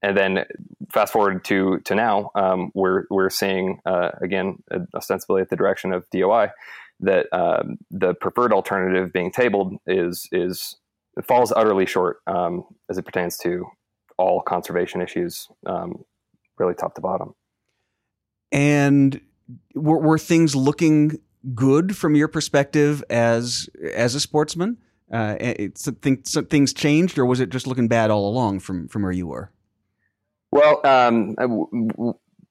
and 0.07 0.17
then 0.17 0.45
fast 0.89 1.11
forward 1.11 1.43
to 1.45 1.79
to 1.79 1.93
now, 1.93 2.31
um, 2.35 2.71
we're 2.73 3.03
we're 3.09 3.29
seeing 3.29 3.79
uh, 3.85 4.11
again 4.21 4.63
ostensibly 4.95 5.41
at 5.41 5.49
the 5.49 5.57
direction 5.57 5.91
of 5.91 6.09
DOI 6.11 6.47
that 7.01 7.27
um, 7.33 7.77
the 7.91 8.13
preferred 8.13 8.53
alternative 8.53 9.11
being 9.11 9.31
tabled 9.31 9.75
is 9.85 10.29
is 10.31 10.77
falls 11.25 11.51
utterly 11.51 11.85
short 11.85 12.19
um, 12.25 12.63
as 12.89 12.97
it 12.97 13.03
pertains 13.03 13.37
to 13.39 13.65
all 14.17 14.41
conservation 14.41 15.01
issues, 15.01 15.49
um, 15.65 16.05
really 16.57 16.73
top 16.73 16.95
to 16.95 17.01
bottom. 17.01 17.35
And 18.51 19.19
were, 19.75 19.99
were, 19.99 20.17
things 20.17 20.55
looking 20.55 21.19
good 21.53 21.97
from 21.97 22.15
your 22.15 22.29
perspective 22.29 23.03
as 23.09 23.69
as 23.93 24.15
a 24.15 24.21
sportsman? 24.21 24.77
Uh, 25.11 25.35
it, 25.39 25.77
some 25.77 25.95
things 25.95 26.73
changed, 26.73 27.17
or 27.17 27.25
was 27.25 27.41
it 27.41 27.49
just 27.49 27.67
looking 27.67 27.89
bad 27.89 28.09
all 28.09 28.29
along 28.29 28.61
from 28.61 28.87
from 28.87 29.03
where 29.03 29.11
you 29.11 29.27
were? 29.27 29.51
Well, 30.51 30.85
um, 30.85 31.35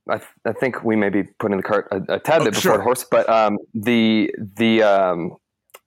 I, 0.09 0.21
I, 0.45 0.53
think 0.53 0.85
we 0.85 0.97
may 0.97 1.09
be 1.09 1.25
putting 1.39 1.57
the 1.57 1.63
cart 1.63 1.89
a, 1.91 2.15
a 2.15 2.21
tad 2.21 2.43
oh, 2.43 2.45
bit 2.45 2.55
before 2.55 2.61
sure. 2.61 2.77
the 2.77 2.83
horse, 2.83 3.05
but 3.11 3.29
um, 3.29 3.59
the 3.75 4.33
the 4.39 4.83
um, 4.83 5.37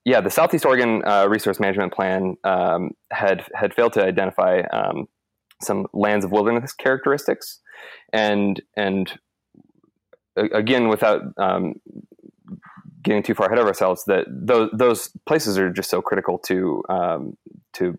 yeah 0.04 0.20
the 0.20 0.30
Southeast 0.30 0.66
Oregon 0.66 1.02
uh, 1.06 1.26
Resource 1.28 1.60
Management 1.60 1.92
Plan 1.92 2.36
um, 2.44 2.90
had 3.10 3.44
had 3.54 3.72
failed 3.72 3.92
to 3.94 4.04
identify 4.04 4.60
um, 4.72 5.06
some 5.62 5.86
lands 5.92 6.24
of 6.24 6.32
wilderness 6.32 6.72
characteristics, 6.72 7.60
and 8.12 8.60
and 8.76 9.18
again 10.36 10.88
without 10.88 11.22
um, 11.38 11.74
getting 13.02 13.22
too 13.22 13.34
far 13.34 13.46
ahead 13.46 13.58
of 13.58 13.66
ourselves, 13.66 14.04
that 14.06 14.26
those 14.28 14.68
those 14.72 15.10
places 15.26 15.56
are 15.58 15.70
just 15.70 15.88
so 15.88 16.02
critical 16.02 16.38
to 16.40 16.82
to 17.74 17.96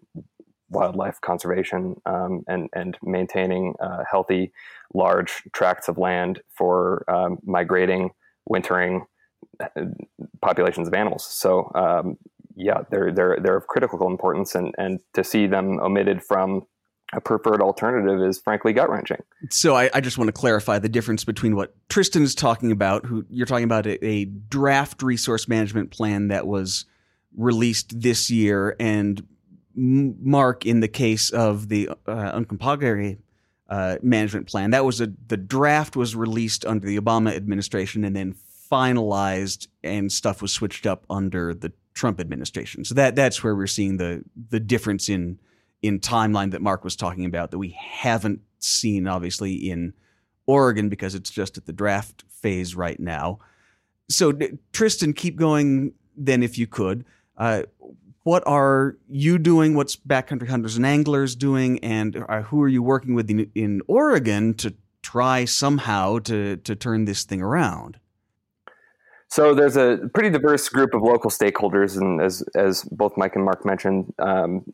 wildlife 0.72 1.22
conservation 1.22 1.96
um, 2.06 2.44
and 2.48 2.70
and 2.74 2.98
maintaining 3.04 3.76
uh, 3.80 4.04
healthy, 4.10 4.52
large 4.94 5.44
tracts 5.54 5.88
of 5.88 5.98
land 5.98 6.42
for 6.50 7.04
um, 7.10 7.38
migrating, 7.46 8.10
wintering 8.48 9.06
uh, 9.60 9.68
populations 10.42 10.88
of 10.88 10.94
animals. 10.94 11.26
So 11.26 11.72
um, 11.76 12.18
yeah, 12.56 12.82
they're 12.90 13.12
they're 13.12 13.38
they're 13.42 13.58
of 13.58 13.68
critical 13.68 14.08
importance, 14.08 14.56
and 14.56 14.74
and 14.78 15.00
to 15.14 15.24
see 15.24 15.46
them 15.46 15.80
omitted 15.80 16.24
from 16.24 16.66
a 17.14 17.20
preferred 17.20 17.62
alternative 17.62 18.22
is 18.22 18.40
frankly 18.40 18.72
gut 18.72 18.90
wrenching. 18.90 19.22
So 19.50 19.76
I, 19.76 19.90
I, 19.94 20.00
just 20.00 20.18
want 20.18 20.30
to 20.30 20.32
clarify 20.32 20.80
the 20.80 20.88
difference 20.88 21.26
between 21.26 21.58
what 21.58 21.76
Tristan 21.90 22.24
is 22.24 22.34
talking 22.34 22.72
about. 22.72 23.06
Who 23.06 23.26
you're 23.30 23.46
talking 23.46 23.66
about 23.66 23.86
a, 23.86 24.04
a 24.06 24.26
draft 24.26 25.04
resource 25.04 25.50
management 25.50 25.92
plan 25.92 26.30
that 26.30 26.48
was 26.48 26.86
released 27.36 28.00
this 28.00 28.30
year 28.30 28.76
and 28.80 29.26
mark 29.76 30.66
in 30.66 30.80
the 30.80 30.88
case 30.88 31.30
of 31.30 31.70
the 31.70 31.90
uh, 32.08 32.44
uh, 33.72 33.98
management 34.02 34.48
plan. 34.48 34.72
That 34.72 34.84
was 34.84 35.00
a 35.00 35.14
the 35.28 35.38
draft 35.38 35.96
was 35.96 36.16
released 36.16 36.66
under 36.66 36.86
the 36.86 37.00
Obama 37.00 37.36
administration 37.36 38.04
and 38.04 38.16
then 38.16 38.36
finalized 38.70 39.68
and 39.84 40.12
stuff 40.12 40.42
was 40.42 40.52
switched 40.52 40.86
up 40.86 41.06
under 41.10 41.54
the 41.54 41.72
Trump 41.94 42.20
administration. 42.20 42.84
So 42.86 42.96
that 42.96 43.16
that's 43.16 43.44
where 43.44 43.56
we're 43.56 43.68
seeing 43.68 43.98
the 43.98 44.24
the 44.50 44.60
difference 44.60 45.10
in 45.10 45.40
in 45.82 46.00
timeline 46.00 46.52
that 46.52 46.62
Mark 46.62 46.84
was 46.84 46.96
talking 46.96 47.26
about 47.26 47.52
that 47.52 47.58
we 47.58 47.70
haven't 47.80 48.42
seen 48.60 49.08
obviously 49.08 49.54
in 49.54 49.94
Oregon 50.48 50.90
because 50.90 51.16
it's 51.16 51.32
just 51.32 51.58
at 51.58 51.66
the 51.66 51.74
draft 51.74 52.24
phase 52.30 52.76
right 52.76 53.00
now. 53.00 53.40
So 54.10 54.34
Tristan, 54.74 55.14
keep 55.14 55.38
going 55.38 55.94
then 56.18 56.44
if 56.44 56.58
you 56.58 56.68
could. 56.68 57.06
Uh, 57.38 57.64
what 58.24 58.44
are 58.46 58.98
you 59.08 59.38
doing? 59.40 59.74
What's 59.76 59.96
Backcountry 59.96 60.48
Hunters 60.48 60.78
and 60.78 60.86
Anglers 60.86 61.36
doing? 61.36 61.80
And 61.80 62.24
uh, 62.30 62.44
who 62.44 62.62
are 62.62 62.68
you 62.68 62.84
working 62.84 63.16
with 63.16 63.30
in, 63.30 63.50
in, 63.56 63.82
Oregon 63.88 64.54
to 64.56 64.76
try 65.02 65.46
somehow 65.46 66.20
to, 66.20 66.58
to 66.58 66.76
turn 66.76 67.06
this 67.06 67.24
thing 67.24 67.42
around? 67.42 68.00
So 69.30 69.56
there's 69.56 69.78
a 69.78 69.98
pretty 70.14 70.30
diverse 70.30 70.68
group 70.68 70.94
of 70.94 71.02
local 71.02 71.32
stakeholders, 71.32 71.98
and 71.98 72.22
as 72.22 72.44
as 72.54 72.84
both 72.92 73.14
Mike 73.16 73.34
and 73.36 73.46
Mark 73.46 73.66
mentioned, 73.66 74.14
um, 74.20 74.66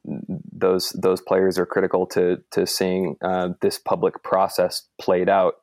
those 0.52 0.90
those 1.00 1.22
players 1.22 1.60
are 1.60 1.66
critical 1.68 2.08
to 2.08 2.38
to 2.52 2.66
seeing 2.66 3.18
uh, 3.22 3.50
this 3.62 3.78
public 3.78 4.24
process 4.24 4.82
played 5.00 5.30
out. 5.30 5.58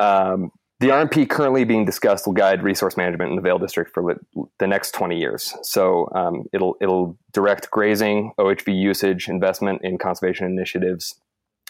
Um, 0.00 0.50
the 0.84 0.90
RMP 0.90 1.26
currently 1.26 1.64
being 1.64 1.86
discussed 1.86 2.26
will 2.26 2.34
guide 2.34 2.62
resource 2.62 2.94
management 2.94 3.30
in 3.30 3.36
the 3.36 3.42
Vale 3.42 3.58
District 3.58 3.90
for 3.90 4.20
the 4.58 4.66
next 4.66 4.90
20 4.92 5.18
years. 5.18 5.54
So 5.62 6.10
um, 6.14 6.44
it'll 6.52 6.76
it'll 6.78 7.16
direct 7.32 7.70
grazing, 7.70 8.32
OHV 8.38 8.78
usage, 8.78 9.30
investment 9.30 9.80
in 9.82 9.96
conservation 9.96 10.46
initiatives 10.46 11.14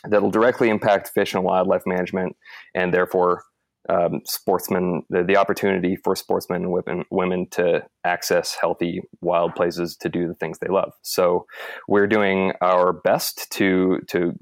that'll 0.08 0.32
directly 0.32 0.68
impact 0.68 1.10
fish 1.14 1.32
and 1.32 1.44
wildlife 1.44 1.82
management, 1.86 2.34
and 2.74 2.92
therefore 2.92 3.44
um, 3.88 4.20
sportsmen 4.24 5.04
the, 5.10 5.22
the, 5.22 5.36
opportunity 5.36 5.94
for 5.94 6.16
sportsmen 6.16 6.64
and 6.64 6.72
women, 6.72 7.04
women 7.12 7.46
to 7.50 7.86
access 8.02 8.56
healthy 8.60 9.00
wild 9.20 9.54
places 9.54 9.96
to 9.98 10.08
do 10.08 10.26
the 10.26 10.34
things 10.34 10.58
they 10.58 10.68
love. 10.68 10.92
So 11.02 11.46
we're 11.86 12.08
doing 12.08 12.52
our 12.60 12.92
best 12.92 13.48
to 13.52 14.00
to 14.08 14.36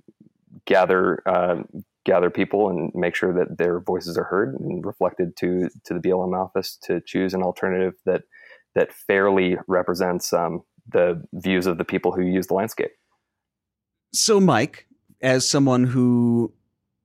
gather 0.64 1.22
uh, 1.28 1.56
gather 2.04 2.30
people 2.30 2.68
and 2.68 2.90
make 2.94 3.14
sure 3.14 3.32
that 3.32 3.58
their 3.58 3.80
voices 3.80 4.18
are 4.18 4.24
heard 4.24 4.58
and 4.58 4.84
reflected 4.84 5.36
to 5.36 5.68
to 5.84 5.94
the 5.94 6.00
BLM 6.00 6.36
office 6.38 6.76
to 6.84 7.00
choose 7.06 7.34
an 7.34 7.42
alternative 7.42 7.94
that 8.06 8.22
that 8.74 8.92
fairly 8.92 9.56
represents 9.66 10.32
um, 10.32 10.62
the 10.90 11.22
views 11.32 11.66
of 11.66 11.78
the 11.78 11.84
people 11.84 12.12
who 12.12 12.22
use 12.22 12.46
the 12.46 12.54
landscape. 12.54 12.90
So, 14.12 14.40
Mike, 14.40 14.86
as 15.20 15.48
someone 15.48 15.84
who 15.84 16.52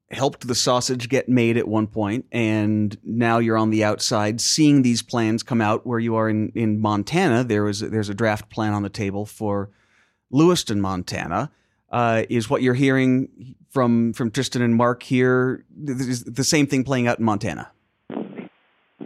helped 0.10 0.48
the 0.48 0.56
sausage 0.56 1.10
get 1.10 1.28
made 1.28 1.58
at 1.58 1.68
one 1.68 1.86
point 1.86 2.26
and 2.32 2.98
now 3.04 3.40
you're 3.40 3.58
on 3.58 3.72
the 3.72 3.84
outside 3.84 4.40
seeing 4.40 4.82
these 4.82 5.02
plans 5.02 5.44
come 5.44 5.60
out 5.60 5.86
where 5.86 6.00
you 6.00 6.16
are 6.16 6.30
in, 6.30 6.50
in 6.56 6.80
Montana 6.80 7.44
there 7.44 7.66
was 7.66 7.82
there's 7.82 8.08
a 8.08 8.14
draft 8.14 8.50
plan 8.50 8.74
on 8.74 8.84
the 8.84 8.90
table 8.90 9.26
for 9.26 9.70
Lewistown 10.34 10.80
Montana 10.80 11.52
uh, 11.92 12.24
is 12.30 12.50
what 12.50 12.62
you're 12.62 12.74
hearing 12.74 13.56
from 13.70 14.14
from 14.14 14.32
Tristan 14.32 14.62
and 14.62 14.76
Mark 14.76 15.04
here 15.04 15.66
is 15.86 16.24
the 16.24 16.44
same 16.44 16.68
thing 16.68 16.84
playing 16.84 17.08
out 17.08 17.20
in 17.20 17.26
Montana 17.26 17.72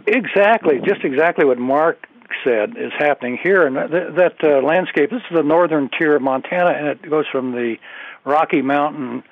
exactly 0.06 0.80
just 0.86 1.04
exactly 1.04 1.44
what 1.44 1.58
Mark 1.58 2.06
said 2.44 2.70
is 2.78 2.92
happening 2.98 3.38
here 3.42 3.66
and 3.66 3.76
that, 3.76 4.14
that 4.16 4.34
uh, 4.42 4.64
landscape 4.66 5.10
this 5.10 5.20
is 5.30 5.36
the 5.36 5.42
northern 5.42 5.90
tier 5.98 6.16
of 6.16 6.22
Montana 6.22 6.70
and 6.70 6.88
it 6.88 7.08
goes 7.08 7.26
from 7.30 7.52
the 7.52 7.76
Rocky 8.24 8.62
Mountain 8.62 9.24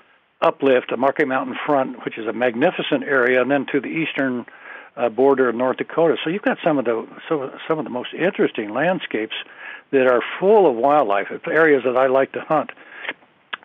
uplift, 0.42 0.90
the 0.90 0.96
Rocky 0.96 1.24
Mountain 1.24 1.56
front, 1.66 2.04
which 2.04 2.18
is 2.18 2.26
a 2.26 2.32
magnificent 2.32 3.04
area, 3.04 3.40
and 3.42 3.50
then 3.50 3.66
to 3.72 3.80
the 3.80 3.88
eastern 3.88 4.46
uh, 4.96 5.08
border 5.08 5.48
of 5.48 5.54
North 5.54 5.76
Dakota. 5.78 6.16
So 6.22 6.30
you've 6.30 6.42
got 6.42 6.58
some 6.64 6.78
of 6.78 6.84
the 6.84 7.06
some, 7.28 7.50
some 7.68 7.78
of 7.78 7.84
the 7.84 7.90
most 7.90 8.12
interesting 8.14 8.70
landscapes 8.72 9.34
that 9.92 10.06
are 10.06 10.20
full 10.38 10.68
of 10.68 10.76
wildlife. 10.76 11.28
It's 11.30 11.46
areas 11.46 11.82
that 11.84 11.96
I 11.96 12.06
like 12.06 12.32
to 12.32 12.40
hunt. 12.40 12.70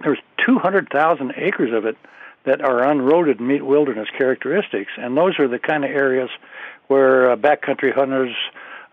There's 0.01 0.19
200,000 0.45 1.33
acres 1.37 1.71
of 1.73 1.85
it 1.85 1.97
that 2.45 2.61
are 2.61 2.83
unroaded 2.83 3.39
meet 3.39 3.65
wilderness 3.65 4.07
characteristics, 4.17 4.91
and 4.97 5.17
those 5.17 5.39
are 5.39 5.47
the 5.47 5.59
kind 5.59 5.83
of 5.83 5.91
areas 5.91 6.29
where 6.87 7.31
uh, 7.31 7.35
backcountry 7.35 7.93
hunters 7.93 8.35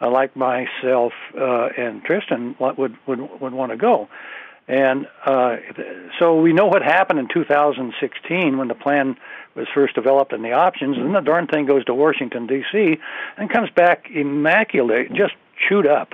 uh, 0.00 0.10
like 0.10 0.34
myself 0.34 1.12
uh, 1.38 1.68
and 1.76 2.02
Tristan 2.02 2.56
would 2.58 2.96
would 3.06 3.40
would 3.40 3.52
want 3.52 3.72
to 3.72 3.76
go. 3.76 4.08
And 4.68 5.06
uh, 5.26 5.56
so 6.18 6.40
we 6.40 6.52
know 6.52 6.66
what 6.66 6.82
happened 6.82 7.18
in 7.18 7.28
2016 7.28 8.56
when 8.58 8.68
the 8.68 8.74
plan 8.74 9.16
was 9.54 9.66
first 9.74 9.94
developed 9.94 10.32
and 10.32 10.44
the 10.44 10.52
options, 10.52 10.96
and 10.96 11.06
then 11.06 11.12
the 11.12 11.20
darn 11.20 11.46
thing 11.46 11.66
goes 11.66 11.84
to 11.86 11.94
Washington 11.94 12.46
D.C. 12.46 12.96
and 13.36 13.50
comes 13.50 13.70
back 13.70 14.06
immaculate, 14.10 15.12
just 15.12 15.34
chewed 15.68 15.86
up, 15.86 16.12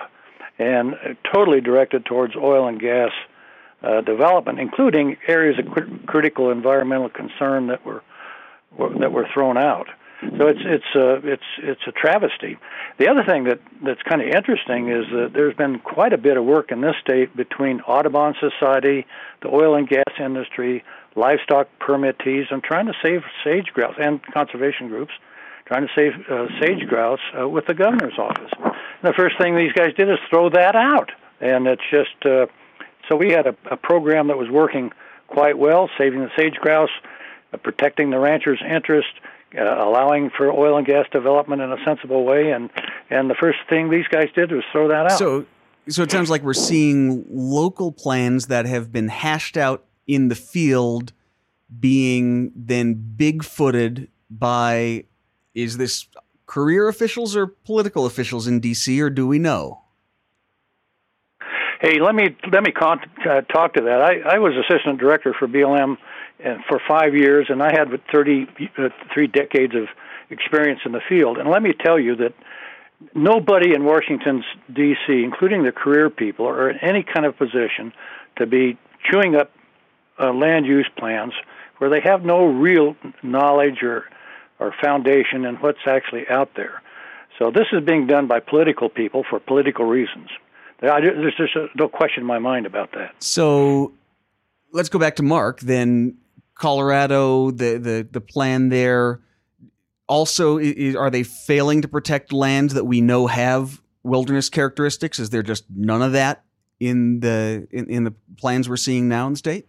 and 0.58 0.94
totally 1.32 1.60
directed 1.60 2.04
towards 2.04 2.34
oil 2.34 2.66
and 2.66 2.80
gas 2.80 3.12
uh, 3.82 4.00
development, 4.00 4.58
including 4.58 5.16
areas 5.26 5.58
of 5.58 5.70
cr- 5.72 5.94
critical 6.06 6.50
environmental 6.50 7.08
concern 7.08 7.68
that 7.68 7.84
were, 7.84 8.02
were 8.76 8.98
that 8.98 9.12
were 9.12 9.28
thrown 9.32 9.56
out. 9.56 9.88
So 10.20 10.48
it's 10.48 10.60
it's 10.64 10.96
a 10.96 11.14
uh, 11.14 11.20
it's 11.22 11.42
it's 11.58 11.80
a 11.86 11.92
travesty. 11.92 12.58
The 12.98 13.08
other 13.08 13.22
thing 13.22 13.44
that 13.44 13.60
that's 13.84 14.02
kind 14.02 14.20
of 14.20 14.28
interesting 14.28 14.88
is 14.88 15.04
that 15.12 15.30
there's 15.32 15.54
been 15.54 15.78
quite 15.78 16.12
a 16.12 16.18
bit 16.18 16.36
of 16.36 16.44
work 16.44 16.72
in 16.72 16.80
this 16.80 16.96
state 17.00 17.36
between 17.36 17.80
Audubon 17.82 18.34
Society, 18.40 19.06
the 19.42 19.48
oil 19.48 19.76
and 19.76 19.88
gas 19.88 20.12
industry, 20.18 20.82
livestock 21.14 21.68
permittees, 21.78 22.46
and 22.50 22.64
trying 22.64 22.86
to 22.86 22.94
save 23.00 23.22
sage 23.44 23.68
grouse 23.72 23.94
and 23.98 24.20
conservation 24.24 24.88
groups 24.88 25.12
trying 25.68 25.86
to 25.86 25.92
save 25.94 26.12
uh, 26.30 26.46
sage 26.60 26.88
grouse 26.88 27.20
uh, 27.38 27.46
with 27.46 27.66
the 27.66 27.74
governor's 27.74 28.18
office. 28.18 28.50
And 28.58 28.72
the 29.02 29.12
first 29.12 29.36
thing 29.38 29.54
these 29.54 29.72
guys 29.72 29.94
did 29.94 30.08
is 30.08 30.18
throw 30.30 30.48
that 30.48 30.74
out, 30.74 31.12
and 31.40 31.66
it's 31.66 31.82
just 31.90 32.24
uh, 32.24 32.46
so 33.08 33.16
we 33.16 33.30
had 33.30 33.46
a, 33.46 33.56
a 33.70 33.76
program 33.76 34.28
that 34.28 34.38
was 34.38 34.48
working 34.48 34.92
quite 35.26 35.58
well, 35.58 35.90
saving 35.98 36.20
the 36.20 36.30
sage 36.36 36.54
grouse, 36.54 36.90
uh, 37.52 37.56
protecting 37.56 38.10
the 38.10 38.18
rancher's 38.18 38.62
interest 38.68 39.08
uh, 39.56 39.62
allowing 39.62 40.30
for 40.30 40.52
oil 40.52 40.76
and 40.76 40.86
gas 40.86 41.06
development 41.10 41.62
in 41.62 41.72
a 41.72 41.82
sensible 41.84 42.24
way. 42.24 42.50
And 42.50 42.70
and 43.10 43.30
the 43.30 43.34
first 43.34 43.58
thing 43.68 43.90
these 43.90 44.08
guys 44.08 44.28
did 44.34 44.52
was 44.52 44.64
throw 44.72 44.88
that 44.88 45.06
out. 45.12 45.18
So 45.18 45.46
so 45.88 46.02
it 46.02 46.10
sounds 46.10 46.28
like 46.28 46.42
we're 46.42 46.52
seeing 46.52 47.24
local 47.30 47.92
plans 47.92 48.48
that 48.48 48.66
have 48.66 48.92
been 48.92 49.08
hashed 49.08 49.56
out 49.56 49.84
in 50.06 50.28
the 50.28 50.34
field 50.34 51.12
being 51.80 52.52
then 52.54 52.94
big-footed 52.94 54.08
by 54.30 55.04
is 55.54 55.78
this 55.78 56.06
career 56.46 56.88
officials 56.88 57.34
or 57.34 57.46
political 57.46 58.04
officials 58.04 58.46
in 58.46 58.60
DC 58.60 59.00
or 59.00 59.10
do 59.10 59.26
we 59.26 59.38
know? 59.38 59.82
Hey, 61.80 62.00
let 62.00 62.14
me 62.14 62.36
let 62.50 62.64
me 62.64 62.72
con- 62.72 63.00
uh, 63.24 63.42
talk 63.42 63.74
to 63.74 63.82
that. 63.82 64.02
I, 64.02 64.34
I 64.34 64.38
was 64.38 64.52
assistant 64.56 64.98
director 64.98 65.32
for 65.38 65.46
BLM 65.46 65.96
and 66.40 66.64
for 66.68 66.80
five 66.88 67.14
years, 67.14 67.46
and 67.50 67.62
I 67.62 67.70
had 67.72 67.88
33 68.12 68.68
uh, 68.76 69.32
decades 69.32 69.74
of 69.76 69.86
experience 70.28 70.80
in 70.84 70.90
the 70.90 71.00
field. 71.08 71.38
And 71.38 71.48
let 71.48 71.62
me 71.62 71.72
tell 71.72 71.98
you 71.98 72.16
that 72.16 72.34
nobody 73.14 73.74
in 73.74 73.84
Washington 73.84 74.42
D.C., 74.72 75.22
including 75.22 75.62
the 75.62 75.70
career 75.70 76.10
people, 76.10 76.48
are 76.48 76.68
in 76.68 76.78
any 76.78 77.04
kind 77.04 77.24
of 77.24 77.38
position 77.38 77.92
to 78.38 78.46
be 78.46 78.76
chewing 79.08 79.36
up 79.36 79.52
uh, 80.20 80.32
land 80.32 80.66
use 80.66 80.88
plans 80.96 81.32
where 81.78 81.90
they 81.90 82.00
have 82.00 82.24
no 82.24 82.44
real 82.44 82.96
knowledge 83.22 83.82
or 83.82 84.04
or 84.58 84.74
foundation 84.82 85.44
in 85.44 85.54
what's 85.56 85.78
actually 85.86 86.28
out 86.28 86.50
there. 86.56 86.82
So 87.38 87.52
this 87.52 87.66
is 87.72 87.84
being 87.84 88.08
done 88.08 88.26
by 88.26 88.40
political 88.40 88.88
people 88.88 89.22
for 89.30 89.38
political 89.38 89.84
reasons. 89.84 90.28
There's 90.80 91.36
just 91.36 91.56
uh, 91.56 91.66
no 91.74 91.88
question 91.88 92.22
in 92.22 92.26
my 92.26 92.38
mind 92.38 92.66
about 92.66 92.92
that. 92.92 93.14
So 93.22 93.92
let's 94.72 94.88
go 94.88 94.98
back 94.98 95.16
to 95.16 95.22
Mark. 95.22 95.60
Then 95.60 96.18
Colorado, 96.54 97.50
the 97.50 97.78
the 97.78 98.08
the 98.10 98.20
plan 98.20 98.68
there. 98.68 99.20
Also, 100.08 100.56
is, 100.56 100.96
are 100.96 101.10
they 101.10 101.22
failing 101.22 101.82
to 101.82 101.88
protect 101.88 102.32
lands 102.32 102.72
that 102.74 102.84
we 102.84 103.02
know 103.02 103.26
have 103.26 103.82
wilderness 104.02 104.48
characteristics? 104.48 105.18
Is 105.18 105.30
there 105.30 105.42
just 105.42 105.64
none 105.74 106.00
of 106.00 106.12
that 106.12 106.44
in 106.80 107.20
the 107.20 107.66
in, 107.70 107.90
in 107.90 108.04
the 108.04 108.14
plans 108.38 108.68
we're 108.68 108.76
seeing 108.76 109.08
now 109.08 109.26
in 109.26 109.34
the 109.34 109.38
state? 109.38 109.66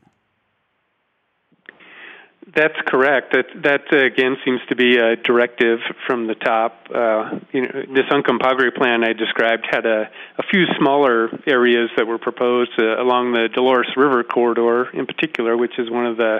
That's 2.55 2.77
correct. 2.87 3.33
That 3.33 3.45
that 3.63 3.81
uh, 3.91 4.05
again 4.05 4.37
seems 4.43 4.61
to 4.69 4.75
be 4.75 4.97
a 4.97 5.15
directive 5.15 5.79
from 6.07 6.27
the 6.27 6.35
top. 6.35 6.87
Uh, 6.93 7.39
you 7.51 7.61
know, 7.61 7.83
this 7.93 8.05
Uncompahgre 8.11 8.75
plan 8.75 9.03
I 9.03 9.13
described 9.13 9.67
had 9.69 9.85
a, 9.85 10.09
a 10.37 10.43
few 10.49 10.65
smaller 10.79 11.29
areas 11.45 11.89
that 11.97 12.07
were 12.07 12.17
proposed 12.17 12.71
uh, 12.79 13.01
along 13.01 13.33
the 13.33 13.49
Dolores 13.53 13.91
River 13.95 14.23
corridor, 14.23 14.89
in 14.93 15.05
particular, 15.05 15.57
which 15.57 15.77
is 15.77 15.91
one 15.91 16.05
of 16.05 16.17
the 16.17 16.39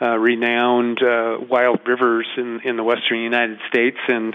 uh, 0.00 0.16
renowned 0.16 1.02
uh, 1.02 1.38
wild 1.40 1.80
rivers 1.86 2.26
in 2.36 2.60
in 2.64 2.76
the 2.76 2.84
western 2.84 3.18
United 3.18 3.58
States, 3.68 3.98
and 4.08 4.34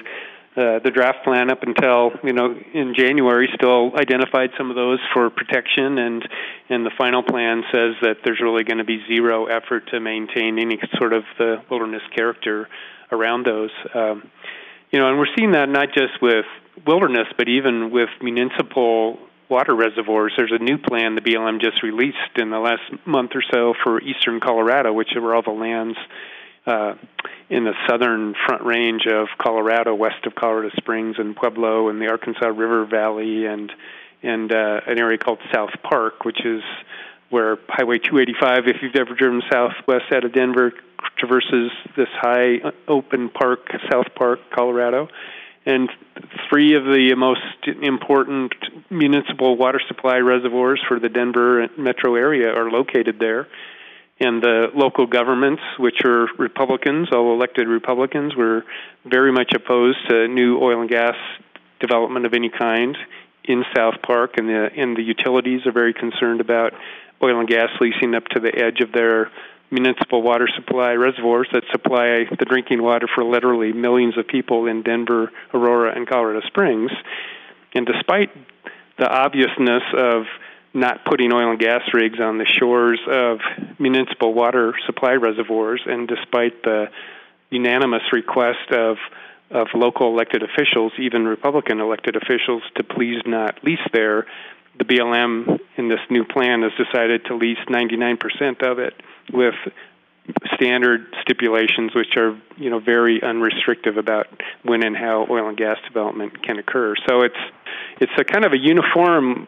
the 0.56 0.92
draft 0.94 1.24
plan 1.24 1.50
up 1.50 1.64
until 1.64 2.12
you 2.24 2.34
know 2.34 2.56
in 2.74 2.94
January 2.98 3.50
still 3.54 3.92
identified 3.98 4.52
some 4.58 4.70
of 4.70 4.76
those 4.76 5.00
for 5.14 5.30
protection, 5.30 5.98
and 5.98 6.28
and 6.70 6.86
the 6.86 6.92
final 6.98 7.24
plan 7.24 7.64
says 7.72 7.96
that 8.02 8.18
there's 8.24 8.40
really 8.42 8.64
going 8.64 8.78
to 8.78 8.86
be 8.86 9.04
zero 9.08 9.46
effort 9.46 9.88
to 9.92 10.00
maintain 10.00 10.58
any 10.60 10.80
sort 10.98 11.14
of 11.14 11.24
the 11.38 11.58
wilderness 11.70 12.04
character 12.16 12.70
around 13.12 13.46
those. 13.46 13.72
Um, 13.94 14.30
you 14.92 15.00
know, 15.00 15.10
and 15.10 15.18
we're 15.18 15.34
seeing 15.38 15.52
that 15.52 15.68
not 15.68 15.90
just 15.94 16.22
with 16.22 16.46
wilderness, 16.86 17.28
but 17.38 17.50
even 17.50 17.92
with 17.92 18.10
municipal 18.22 19.20
water 19.50 19.76
reservoirs. 19.76 20.34
There's 20.38 20.52
a 20.52 20.64
new 20.64 20.78
plan 20.78 21.16
the 21.16 21.22
BLM 21.22 21.62
just 21.62 21.84
released 21.84 22.18
in 22.38 22.50
the 22.50 22.60
last 22.60 22.82
month 23.06 23.32
or 23.36 23.44
so 23.52 23.74
for 23.84 24.02
eastern 24.02 24.40
Colorado, 24.40 24.92
which 24.94 25.16
are 25.16 25.36
all 25.36 25.44
the 25.44 25.52
lands 25.52 25.98
uh, 26.66 26.96
in 27.50 27.64
the 27.64 27.74
southern 27.88 28.34
front 28.46 28.64
range 28.64 29.06
of 29.08 29.28
Colorado, 29.38 29.94
west 29.94 30.26
of 30.26 30.36
Colorado 30.36 30.72
Springs 30.78 31.16
and 31.20 31.36
Pueblo, 31.36 31.90
and 31.90 32.02
the 32.02 32.08
Arkansas 32.08 32.48
River 32.48 32.86
Valley, 32.86 33.46
and 33.46 33.72
and 34.24 34.52
uh, 34.52 34.82
an 34.88 34.98
area 34.98 35.20
called 35.20 35.40
South 35.54 35.70
Park, 35.84 36.26
which 36.26 36.44
is 36.44 36.64
where 37.30 37.58
Highway 37.68 38.00
285, 38.00 38.68
if 38.68 38.78
you've 38.82 38.96
ever 38.96 39.14
driven 39.14 39.44
southwest 39.52 40.06
out 40.12 40.24
of 40.24 40.34
Denver, 40.34 40.74
traverses 41.18 41.72
this 41.96 42.08
high 42.14 42.58
uh, 42.64 42.72
open 42.88 43.30
park, 43.30 43.70
South 43.92 44.08
Park, 44.16 44.40
Colorado 44.52 45.10
and 45.66 45.90
three 46.48 46.76
of 46.76 46.84
the 46.84 47.16
most 47.16 47.42
important 47.82 48.54
municipal 48.90 49.58
water 49.58 49.82
supply 49.88 50.18
reservoirs 50.18 50.82
for 50.88 51.00
the 51.00 51.10
Denver 51.10 51.68
metro 51.78 52.16
area 52.16 52.54
are 52.54 52.70
located 52.70 53.18
there. 53.20 53.48
And 54.20 54.42
the 54.42 54.68
local 54.74 55.08
governments, 55.08 55.62
which 55.78 56.06
are 56.06 56.28
Republicans, 56.38 57.10
all 57.12 57.34
elected 57.34 57.68
Republicans, 57.68 58.34
were 58.36 58.64
very 59.04 59.32
much 59.32 59.52
opposed 59.54 59.98
to 60.10 60.28
new 60.28 60.58
oil 60.62 60.82
and 60.82 60.90
gas 60.90 61.16
development 61.82 62.26
of 62.26 62.34
any 62.34 62.50
kind 62.50 62.98
in 63.44 63.64
South 63.76 63.96
Park, 64.02 64.38
and 64.38 64.48
the 64.48 64.70
and 64.76 64.96
the 64.96 65.04
utilities 65.04 65.66
are 65.66 65.72
very 65.72 65.94
concerned 65.94 66.40
about 66.40 66.74
oil 67.22 67.40
and 67.40 67.48
gas 67.48 67.70
leasing 67.82 68.16
up 68.16 68.26
to 68.30 68.40
the 68.40 68.56
edge 68.56 68.80
of 68.82 68.92
their 68.94 69.32
municipal 69.70 70.22
water 70.22 70.48
supply 70.56 70.94
reservoirs 70.94 71.48
that 71.52 71.64
supply 71.72 72.24
the 72.40 72.46
drinking 72.46 72.82
water 72.82 73.08
for 73.14 73.24
literally 73.24 73.74
millions 73.74 74.18
of 74.18 74.28
people 74.28 74.68
in 74.68 74.84
Denver, 74.84 75.32
Aurora, 75.54 75.94
and 75.96 76.08
Colorado 76.08 76.42
Springs. 76.48 76.92
And 77.74 77.86
despite 77.86 78.30
the 78.98 79.10
obviousness 79.10 79.84
of 79.98 80.24
not 80.76 81.06
putting 81.06 81.32
oil 81.34 81.52
and 81.52 81.60
gas 81.60 81.82
rigs 81.94 82.20
on 82.20 82.38
the 82.38 82.46
shores 82.46 83.00
of 83.10 83.40
municipal 83.80 84.34
water 84.34 84.74
supply 84.86 85.14
reservoirs, 85.14 85.82
and 85.86 86.08
despite 86.08 86.62
the 86.64 86.88
unanimous 87.50 88.04
request 88.12 88.72
of 88.72 88.98
of 89.52 89.68
local 89.76 90.08
elected 90.08 90.42
officials, 90.42 90.92
even 91.00 91.26
Republican 91.26 91.80
elected 91.80 92.16
officials, 92.16 92.64
to 92.76 92.84
please 92.84 93.22
not 93.28 93.64
lease 93.64 93.80
there, 93.94 94.26
the 94.78 94.84
BLM 94.84 95.60
in 95.78 95.88
this 95.88 96.00
new 96.10 96.26
plan 96.26 96.64
has 96.64 96.72
decided 96.84 97.24
to 97.26 97.36
lease 97.36 97.60
99% 97.70 98.64
of 98.64 98.80
it 98.80 98.96
with 99.32 99.54
standard 100.56 101.06
stipulations 101.22 101.94
which 101.94 102.18
are 102.18 102.36
you 102.58 102.70
know 102.70 102.80
very 102.80 103.22
unrestrictive 103.22 103.98
about 103.98 104.26
when 104.64 104.84
and 104.84 104.98
how 104.98 105.28
oil 105.30 105.48
and 105.48 105.58
gas 105.58 105.78
development 105.88 106.42
can 106.42 106.58
occur. 106.58 106.96
So 107.08 107.22
it's 107.22 107.38
it's 108.02 108.12
a 108.18 108.24
kind 108.24 108.44
of 108.44 108.54
a 108.54 108.58
uniform 108.58 109.48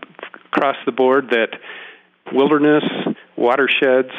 across 0.51 0.75
the 0.85 0.91
board 0.91 1.29
that 1.31 1.59
wilderness 2.33 2.83
watersheds 3.37 4.11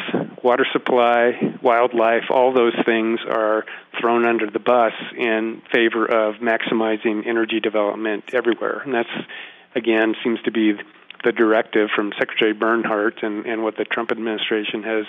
water 0.42 0.66
supply 0.72 1.32
wildlife 1.62 2.24
all 2.30 2.54
those 2.54 2.74
things 2.86 3.20
are 3.28 3.64
thrown 4.00 4.24
under 4.24 4.50
the 4.50 4.58
bus 4.58 4.92
in 5.16 5.60
favor 5.72 6.06
of 6.06 6.36
maximizing 6.36 7.26
energy 7.26 7.60
development 7.60 8.24
everywhere 8.32 8.80
and 8.84 8.94
that's 8.94 9.26
again 9.74 10.14
seems 10.22 10.40
to 10.42 10.50
be 10.50 10.72
the 11.24 11.32
directive 11.32 11.88
from 11.94 12.12
Secretary 12.18 12.52
Bernhardt 12.52 13.22
and, 13.22 13.46
and 13.46 13.62
what 13.62 13.76
the 13.76 13.84
Trump 13.84 14.12
administration 14.12 14.82
has 14.84 15.04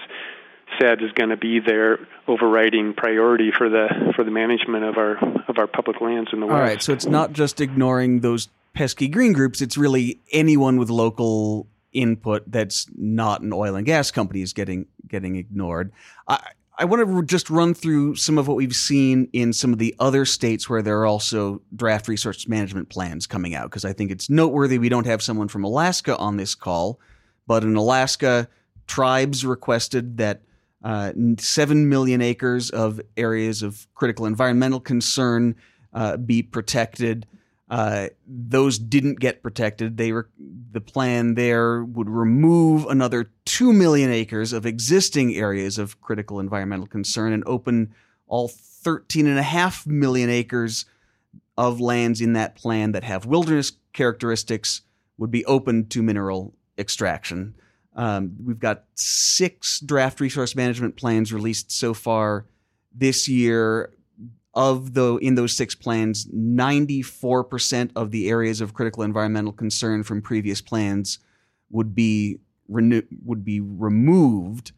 said 0.79 1.01
is 1.01 1.11
going 1.13 1.29
to 1.29 1.37
be 1.37 1.59
their 1.59 1.99
overriding 2.27 2.93
priority 2.93 3.51
for 3.55 3.69
the 3.69 4.13
for 4.15 4.23
the 4.23 4.31
management 4.31 4.83
of 4.83 4.97
our 4.97 5.17
of 5.47 5.57
our 5.57 5.67
public 5.67 5.99
lands 5.99 6.29
in 6.31 6.39
the 6.39 6.45
West. 6.45 6.55
All 6.55 6.61
right, 6.61 6.81
so 6.81 6.93
it's 6.93 7.07
not 7.07 7.33
just 7.33 7.59
ignoring 7.59 8.19
those 8.19 8.49
pesky 8.73 9.07
green 9.07 9.33
groups; 9.33 9.61
it's 9.61 9.77
really 9.77 10.19
anyone 10.31 10.77
with 10.77 10.89
local 10.89 11.67
input 11.91 12.43
that's 12.51 12.87
not 12.95 13.41
an 13.41 13.51
oil 13.51 13.75
and 13.75 13.85
gas 13.85 14.11
company 14.11 14.41
is 14.41 14.53
getting 14.53 14.85
getting 15.07 15.35
ignored. 15.35 15.91
I, 16.27 16.39
I 16.79 16.85
want 16.85 17.05
to 17.05 17.23
just 17.23 17.49
run 17.49 17.73
through 17.73 18.15
some 18.15 18.37
of 18.37 18.47
what 18.47 18.55
we've 18.55 18.75
seen 18.75 19.27
in 19.33 19.51
some 19.51 19.73
of 19.73 19.79
the 19.79 19.93
other 19.99 20.23
states 20.23 20.69
where 20.69 20.81
there 20.81 21.01
are 21.01 21.05
also 21.05 21.61
draft 21.75 22.07
resource 22.07 22.47
management 22.47 22.87
plans 22.87 23.27
coming 23.27 23.53
out 23.53 23.69
because 23.69 23.83
I 23.83 23.91
think 23.91 24.11
it's 24.11 24.29
noteworthy 24.29 24.77
we 24.77 24.87
don't 24.87 25.05
have 25.05 25.21
someone 25.21 25.49
from 25.49 25.65
Alaska 25.65 26.15
on 26.15 26.37
this 26.37 26.55
call, 26.55 26.99
but 27.47 27.63
in 27.63 27.75
Alaska, 27.75 28.47
tribes 28.87 29.45
requested 29.45 30.17
that 30.17 30.41
uh, 30.81 31.11
7 31.37 31.89
million 31.89 32.21
acres 32.21 32.69
of 32.69 33.01
areas 33.17 33.61
of 33.61 33.85
critical 33.93 34.25
environmental 34.25 34.79
concern 34.79 35.55
uh, 35.93 36.15
be 36.15 36.41
protected. 36.41 37.27
Uh, 37.69 38.07
those 38.25 38.79
didn't 38.79 39.19
get 39.19 39.43
protected. 39.43 39.97
They 39.97 40.11
were 40.11 40.29
the 40.71 40.81
plan 40.81 41.35
there 41.35 41.83
would 41.83 42.09
remove 42.09 42.85
another 42.87 43.31
two 43.45 43.73
million 43.73 44.11
acres 44.11 44.53
of 44.53 44.65
existing 44.65 45.35
areas 45.35 45.77
of 45.77 46.01
critical 46.01 46.39
environmental 46.39 46.87
concern 46.87 47.31
and 47.31 47.43
open 47.45 47.93
all 48.27 48.47
13 48.47 49.27
and 49.27 49.37
a 49.37 49.43
half 49.43 49.85
million 49.85 50.29
acres 50.29 50.85
of 51.57 51.79
lands 51.79 52.21
in 52.21 52.33
that 52.33 52.55
plan 52.55 52.93
that 52.93 53.03
have 53.03 53.25
wilderness 53.25 53.73
characteristics 53.93 54.81
would 55.17 55.29
be 55.29 55.45
open 55.45 55.87
to 55.89 56.01
mineral 56.01 56.53
extraction. 56.77 57.53
Um, 57.95 58.37
we've 58.43 58.59
got 58.59 58.85
six 58.95 59.79
draft 59.81 60.21
resource 60.21 60.55
management 60.55 60.95
plans 60.95 61.33
released 61.33 61.71
so 61.71 61.93
far 61.93 62.45
this 62.93 63.27
year. 63.27 63.91
Of 64.59 64.93
the 64.93 65.15
in 65.21 65.35
those 65.35 65.55
six 65.55 65.73
plans, 65.73 66.27
94% 66.27 67.91
of 67.95 68.11
the 68.11 68.27
areas 68.27 68.59
of 68.59 68.73
critical 68.73 69.03
environmental 69.03 69.53
concern 69.53 70.03
from 70.03 70.21
previous 70.21 70.59
plans 70.59 71.19
would 71.69 71.95
be 71.95 72.39
renew, 72.67 73.03
would 73.23 73.45
be 73.45 73.61
removed. 73.61 74.73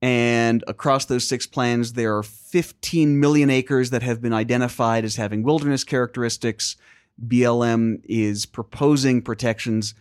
And 0.00 0.64
across 0.66 1.04
those 1.04 1.28
six 1.28 1.46
plans, 1.46 1.92
there 1.92 2.16
are 2.16 2.22
15 2.22 3.20
million 3.20 3.50
acres 3.50 3.90
that 3.90 4.02
have 4.02 4.22
been 4.22 4.32
identified 4.32 5.04
as 5.04 5.16
having 5.16 5.42
wilderness 5.42 5.84
characteristics. 5.84 6.78
BLM 7.22 8.00
is 8.04 8.46
proposing 8.46 9.20
protections 9.20 9.92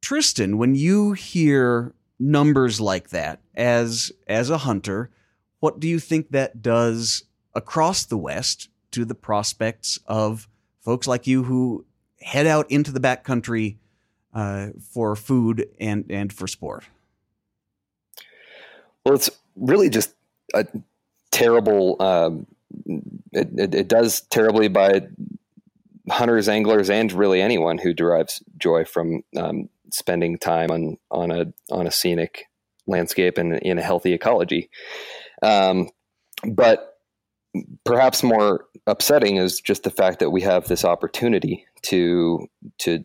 Tristan, 0.00 0.58
when 0.58 0.74
you 0.74 1.12
hear 1.12 1.94
numbers 2.18 2.80
like 2.80 3.10
that 3.10 3.40
as 3.54 4.12
as 4.26 4.50
a 4.50 4.58
hunter, 4.58 5.10
what 5.60 5.80
do 5.80 5.88
you 5.88 5.98
think 5.98 6.30
that 6.30 6.60
does 6.60 7.24
across 7.54 8.04
the 8.04 8.18
West 8.18 8.68
to 8.90 9.04
the 9.04 9.14
prospects 9.14 9.98
of 10.06 10.48
folks 10.80 11.06
like 11.06 11.26
you 11.26 11.44
who 11.44 11.86
head 12.20 12.46
out 12.46 12.70
into 12.70 12.92
the 12.92 13.00
backcountry 13.00 13.76
uh, 14.34 14.68
for 14.92 15.16
food 15.16 15.68
and, 15.80 16.04
and 16.10 16.32
for 16.32 16.46
sport? 16.46 16.84
Well, 19.04 19.14
it's 19.14 19.30
really 19.56 19.90
just 19.90 20.14
a 20.54 20.66
terrible. 21.30 22.00
Um, 22.00 22.46
it, 23.32 23.48
it, 23.58 23.74
it, 23.74 23.88
does 23.88 24.22
terribly 24.22 24.68
by 24.68 25.02
hunters, 26.10 26.48
anglers, 26.48 26.90
and 26.90 27.12
really 27.12 27.40
anyone 27.40 27.78
who 27.78 27.92
derives 27.92 28.42
joy 28.58 28.84
from 28.84 29.22
um, 29.36 29.68
spending 29.90 30.38
time 30.38 30.70
on 30.70 30.96
on 31.10 31.30
a 31.30 31.46
on 31.70 31.86
a 31.86 31.90
scenic 31.90 32.46
landscape 32.86 33.38
and 33.38 33.54
in 33.58 33.78
a 33.78 33.82
healthy 33.82 34.12
ecology. 34.12 34.68
Um, 35.42 35.88
but 36.46 36.94
perhaps 37.84 38.22
more 38.22 38.66
upsetting 38.86 39.36
is 39.36 39.60
just 39.60 39.84
the 39.84 39.90
fact 39.90 40.18
that 40.18 40.30
we 40.30 40.42
have 40.42 40.66
this 40.66 40.84
opportunity 40.84 41.64
to 41.82 42.46
to 42.78 43.04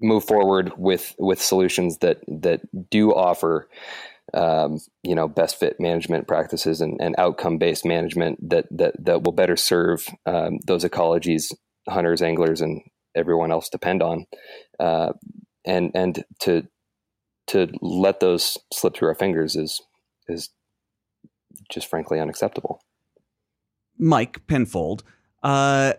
move 0.00 0.24
forward 0.24 0.72
with 0.76 1.14
with 1.18 1.40
solutions 1.40 1.98
that 1.98 2.18
that 2.28 2.60
do 2.90 3.12
offer 3.12 3.68
um, 4.34 4.78
you 5.02 5.14
know 5.14 5.28
best 5.28 5.58
fit 5.58 5.78
management 5.78 6.26
practices 6.26 6.80
and, 6.80 7.00
and 7.00 7.14
outcome 7.18 7.58
based 7.58 7.84
management 7.84 8.38
that 8.48 8.66
that 8.70 8.94
that 9.04 9.22
will 9.22 9.32
better 9.32 9.56
serve 9.56 10.06
um, 10.26 10.58
those 10.66 10.84
ecologies 10.84 11.52
hunters 11.88 12.22
anglers 12.22 12.60
and 12.60 12.82
everyone 13.14 13.52
else 13.52 13.68
depend 13.68 14.02
on 14.02 14.26
uh, 14.80 15.12
and 15.64 15.90
and 15.94 16.24
to 16.40 16.66
to 17.48 17.68
let 17.80 18.20
those 18.20 18.56
slip 18.72 18.94
through 18.94 19.08
our 19.08 19.14
fingers 19.14 19.56
is 19.56 19.80
is 20.28 20.50
just 21.70 21.88
frankly 21.88 22.20
unacceptable. 22.20 22.82
Mike 23.98 24.46
Penfold, 24.46 25.02
uh, 25.42 25.92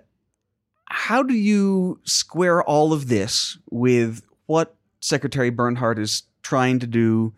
how 0.86 1.24
do 1.24 1.34
you 1.34 2.00
square 2.04 2.64
all 2.64 2.94
of 2.94 3.08
this 3.08 3.58
with 3.70 4.24
what 4.46 4.76
Secretary 5.00 5.50
Bernhardt 5.50 6.00
is 6.00 6.24
trying 6.42 6.80
to 6.80 6.88
do, 6.88 7.34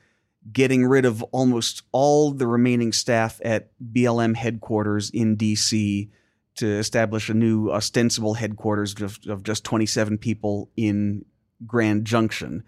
getting 0.52 0.86
rid 0.86 1.06
of 1.06 1.24
almost 1.24 1.84
all 1.92 2.32
the 2.32 2.48
remaining 2.48 2.92
staff 2.92 3.40
at 3.44 3.72
BLM 3.94 4.36
headquarters 4.36 5.10
in 5.10 5.36
D.C. 5.36 6.10
to 6.56 6.68
establish 6.68 7.30
a 7.30 7.34
new 7.34 7.72
ostensible 7.72 8.34
headquarters 8.34 9.00
of, 9.02 9.20
of 9.28 9.44
just 9.44 9.64
27 9.64 10.18
people 10.18 10.70
in 10.76 11.26
Grand 11.66 12.06
Junction? 12.06 12.64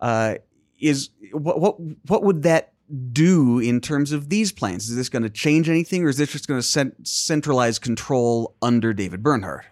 Uh, 0.00 0.34
is 0.78 1.10
what 1.32 1.60
what 1.60 1.76
what 2.06 2.22
would 2.22 2.42
that 2.42 2.72
do 3.12 3.58
in 3.58 3.80
terms 3.80 4.12
of 4.12 4.28
these 4.28 4.52
plans? 4.52 4.88
Is 4.88 4.96
this 4.96 5.08
going 5.08 5.22
to 5.22 5.30
change 5.30 5.68
anything, 5.68 6.04
or 6.04 6.08
is 6.08 6.18
this 6.18 6.32
just 6.32 6.46
going 6.46 6.60
to 6.60 6.66
cent- 6.66 7.06
centralize 7.06 7.78
control 7.78 8.54
under 8.62 8.92
David 8.92 9.22
Bernhardt? 9.22 9.64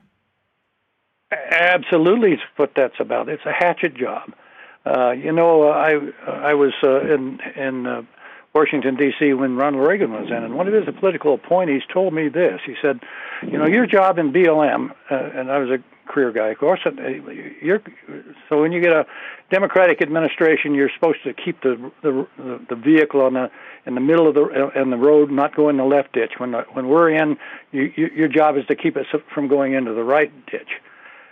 Absolutely, 1.50 2.38
what 2.57 2.72
that's 2.77 2.98
about. 2.98 3.29
It's 3.29 3.44
a 3.44 3.53
hatchet 3.53 3.96
job. 3.96 4.33
Uh, 4.87 5.12
you 5.12 5.33
know, 5.33 5.68
I 5.68 5.94
I 6.27 6.55
was 6.55 6.72
uh, 6.83 7.00
in 7.00 7.40
in 7.57 7.87
uh, 7.87 8.03
Washington 8.54 8.94
D.C. 8.94 9.32
when 9.34 9.56
Ronald 9.56 9.84
Reagan 9.84 10.12
was 10.12 10.28
in, 10.28 10.44
and 10.44 10.54
one 10.54 10.68
of 10.68 10.74
his 10.74 10.84
political 11.00 11.34
appointees 11.34 11.82
told 11.92 12.14
me 12.14 12.28
this. 12.28 12.60
He 12.64 12.76
said, 12.80 13.00
"You 13.42 13.58
know, 13.58 13.66
your 13.66 13.84
job 13.84 14.16
in 14.16 14.32
BLM," 14.32 14.92
uh, 15.10 15.14
and 15.34 15.50
I 15.50 15.58
was 15.58 15.70
a 15.70 15.78
career 16.08 16.30
guy. 16.30 16.50
Of 16.50 16.58
course, 16.58 16.78
you're 17.60 17.82
so 18.48 18.60
when 18.60 18.70
you 18.70 18.80
get 18.80 18.92
a 18.92 19.06
Democratic 19.50 20.00
administration, 20.00 20.72
you're 20.72 20.90
supposed 20.94 21.18
to 21.24 21.32
keep 21.32 21.62
the 21.62 21.90
the, 22.02 22.28
the 22.68 22.76
vehicle 22.76 23.22
on 23.22 23.34
the 23.34 23.50
in 23.86 23.96
the 23.96 24.00
middle 24.00 24.28
of 24.28 24.34
the 24.34 24.70
and 24.76 24.92
the 24.92 24.98
road, 24.98 25.32
not 25.32 25.56
go 25.56 25.68
in 25.68 25.76
the 25.76 25.84
left 25.84 26.12
ditch. 26.12 26.34
When 26.38 26.52
the, 26.52 26.62
when 26.74 26.86
we're 26.86 27.10
in, 27.10 27.36
you, 27.72 27.92
you, 27.96 28.10
your 28.14 28.28
job 28.28 28.56
is 28.56 28.64
to 28.66 28.76
keep 28.76 28.96
us 28.96 29.06
from 29.34 29.48
going 29.48 29.74
into 29.74 29.94
the 29.94 30.04
right 30.04 30.30
ditch. 30.46 30.80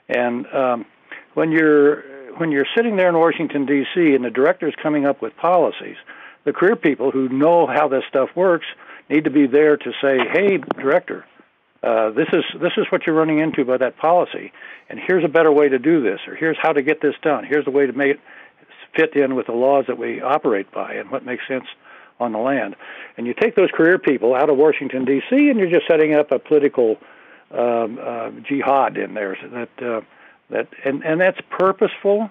And 0.08 0.46
um, 0.52 0.86
when 1.34 1.52
you're 1.52 2.02
when 2.38 2.50
you're 2.50 2.66
sitting 2.76 2.96
there 2.96 3.08
in 3.08 3.14
Washington 3.16 3.64
D.C. 3.64 4.12
and 4.12 4.24
the 4.24 4.30
director 4.30 4.66
is 4.66 4.74
coming 4.82 5.06
up 5.06 5.22
with 5.22 5.36
policies, 5.36 5.96
the 6.44 6.52
career 6.52 6.76
people 6.76 7.10
who 7.10 7.28
know 7.28 7.66
how 7.66 7.88
this 7.88 8.04
stuff 8.08 8.30
works 8.34 8.66
need 9.08 9.24
to 9.24 9.30
be 9.30 9.46
there 9.46 9.76
to 9.76 9.92
say, 10.00 10.18
"Hey, 10.32 10.58
director, 10.58 11.24
uh, 11.82 12.10
this 12.10 12.28
is 12.32 12.44
this 12.60 12.72
is 12.76 12.86
what 12.90 13.06
you're 13.06 13.16
running 13.16 13.38
into 13.38 13.64
by 13.64 13.76
that 13.76 13.96
policy, 13.96 14.52
and 14.88 14.98
here's 14.98 15.24
a 15.24 15.28
better 15.28 15.52
way 15.52 15.68
to 15.68 15.78
do 15.78 16.00
this, 16.02 16.20
or 16.26 16.34
here's 16.34 16.58
how 16.60 16.72
to 16.72 16.82
get 16.82 17.00
this 17.00 17.14
done. 17.22 17.44
Here's 17.44 17.64
the 17.64 17.70
way 17.70 17.86
to 17.86 17.92
make 17.92 18.12
it 18.12 18.20
fit 18.94 19.16
in 19.16 19.34
with 19.34 19.46
the 19.46 19.52
laws 19.52 19.86
that 19.86 19.98
we 19.98 20.20
operate 20.20 20.70
by, 20.70 20.94
and 20.94 21.10
what 21.10 21.24
makes 21.24 21.46
sense 21.46 21.66
on 22.20 22.32
the 22.32 22.38
land." 22.38 22.76
And 23.16 23.26
you 23.26 23.34
take 23.34 23.54
those 23.54 23.70
career 23.70 23.98
people 23.98 24.34
out 24.34 24.48
of 24.48 24.56
Washington 24.56 25.04
D.C. 25.04 25.50
and 25.50 25.58
you're 25.58 25.70
just 25.70 25.86
setting 25.86 26.14
up 26.14 26.32
a 26.32 26.38
political 26.38 26.98
um, 27.50 27.98
uh, 28.02 28.30
jihad 28.48 28.96
in 28.96 29.14
there 29.14 29.36
so 29.40 29.48
that 29.48 29.82
uh, 29.82 30.00
that 30.50 30.68
and 30.84 31.04
and 31.04 31.20
that's 31.20 31.40
purposeful 31.50 32.30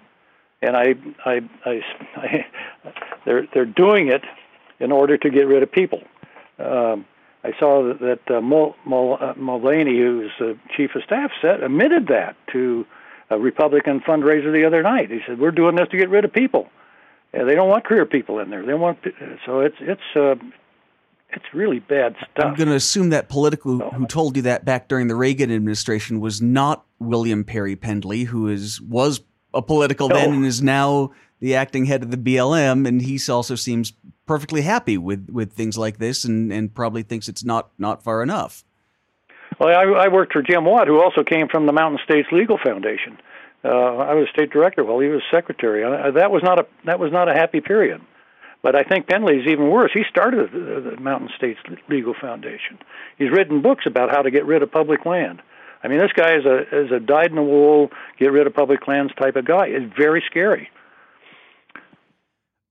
and 0.61 0.77
I, 0.77 0.95
I, 1.25 1.41
I, 1.65 1.81
I, 2.15 2.45
they're 3.25 3.47
they're 3.53 3.65
doing 3.65 4.07
it 4.07 4.23
in 4.79 4.91
order 4.91 5.17
to 5.17 5.29
get 5.29 5.47
rid 5.47 5.63
of 5.63 5.71
people. 5.71 6.01
Um, 6.59 7.05
I 7.43 7.51
saw 7.59 7.87
that, 7.87 7.99
that 7.99 8.35
uh, 8.35 8.41
Mul, 8.41 8.75
Mul, 8.85 9.17
uh, 9.19 9.33
Mulvaney, 9.35 9.97
who's 9.97 10.31
the 10.39 10.57
chief 10.75 10.91
of 10.95 11.03
staff, 11.03 11.31
said 11.41 11.63
admitted 11.63 12.07
that 12.07 12.35
to 12.51 12.85
a 13.29 13.39
Republican 13.39 14.01
fundraiser 14.01 14.51
the 14.51 14.65
other 14.65 14.83
night. 14.83 15.09
He 15.09 15.19
said, 15.25 15.39
"We're 15.39 15.51
doing 15.51 15.75
this 15.75 15.87
to 15.89 15.97
get 15.97 16.09
rid 16.09 16.25
of 16.25 16.33
people. 16.33 16.69
They 17.31 17.55
don't 17.55 17.69
want 17.69 17.85
career 17.85 18.05
people 18.05 18.39
in 18.39 18.49
there. 18.49 18.65
They 18.65 18.73
want 18.73 18.99
so 19.45 19.61
it's 19.61 19.77
it's 19.79 20.01
uh, 20.15 20.35
it's 21.29 21.45
really 21.53 21.79
bad 21.79 22.15
stuff." 22.31 22.45
I'm 22.45 22.55
going 22.55 22.69
to 22.69 22.75
assume 22.75 23.09
that 23.09 23.29
political 23.29 23.79
so, 23.79 23.89
who 23.89 24.05
told 24.05 24.35
you 24.35 24.43
that 24.43 24.65
back 24.65 24.87
during 24.87 25.07
the 25.07 25.15
Reagan 25.15 25.51
administration 25.51 26.19
was 26.19 26.41
not 26.41 26.85
William 26.99 27.43
Perry 27.43 27.75
Pendley, 27.75 28.25
who 28.25 28.49
is 28.49 28.79
was 28.81 29.21
a 29.53 29.61
political 29.61 30.09
no. 30.09 30.15
then 30.15 30.33
and 30.33 30.45
is 30.45 30.61
now 30.61 31.11
the 31.41 31.55
acting 31.55 31.85
head 31.85 32.03
of 32.03 32.11
the 32.11 32.17
BLM, 32.17 32.87
and 32.87 33.01
he 33.01 33.19
also 33.29 33.55
seems 33.55 33.91
perfectly 34.25 34.61
happy 34.61 34.97
with, 34.97 35.27
with 35.29 35.51
things 35.51 35.77
like 35.77 35.97
this, 35.97 36.23
and, 36.23 36.53
and 36.53 36.73
probably 36.73 37.03
thinks 37.03 37.27
it's 37.27 37.43
not 37.43 37.71
not 37.77 38.03
far 38.03 38.23
enough. 38.23 38.63
Well, 39.59 39.69
I, 39.69 40.05
I 40.05 40.07
worked 40.07 40.31
for 40.31 40.41
Jim 40.41 40.63
Watt, 40.63 40.87
who 40.87 41.03
also 41.03 41.23
came 41.23 41.49
from 41.49 41.65
the 41.65 41.73
Mountain 41.73 41.99
States 42.05 42.27
Legal 42.31 42.57
Foundation. 42.63 43.17
Uh, 43.63 43.67
I 43.67 44.13
was 44.13 44.27
state 44.33 44.49
director 44.49 44.83
while 44.83 44.99
he 44.99 45.07
was 45.07 45.21
secretary. 45.29 45.83
Uh, 45.83 46.11
that 46.11 46.31
was 46.31 46.41
not 46.41 46.59
a 46.59 46.65
that 46.85 46.99
was 46.99 47.11
not 47.11 47.29
a 47.29 47.33
happy 47.33 47.61
period. 47.61 48.01
But 48.63 48.75
I 48.75 48.83
think 48.83 49.07
Pendley's 49.07 49.47
even 49.47 49.69
worse. 49.69 49.91
He 49.91 50.03
started 50.09 50.51
the, 50.51 50.91
the 50.91 51.01
Mountain 51.01 51.29
States 51.35 51.59
Legal 51.89 52.13
Foundation. 52.19 52.77
He's 53.17 53.31
written 53.31 53.61
books 53.61 53.85
about 53.87 54.11
how 54.11 54.21
to 54.21 54.29
get 54.29 54.45
rid 54.45 54.61
of 54.61 54.71
public 54.71 55.05
land. 55.05 55.41
I 55.83 55.87
mean, 55.87 55.97
this 55.97 56.11
guy 56.15 56.35
is 56.35 56.45
a 56.45 56.85
is 56.85 56.91
a 56.91 56.99
dyed 56.99 57.29
in 57.29 57.35
the 57.35 57.43
wool, 57.43 57.89
get 58.19 58.31
rid 58.31 58.45
of 58.45 58.53
public 58.53 58.87
lands 58.87 59.13
type 59.19 59.35
of 59.35 59.45
guy. 59.45 59.67
It's 59.67 59.91
very 59.97 60.23
scary. 60.27 60.69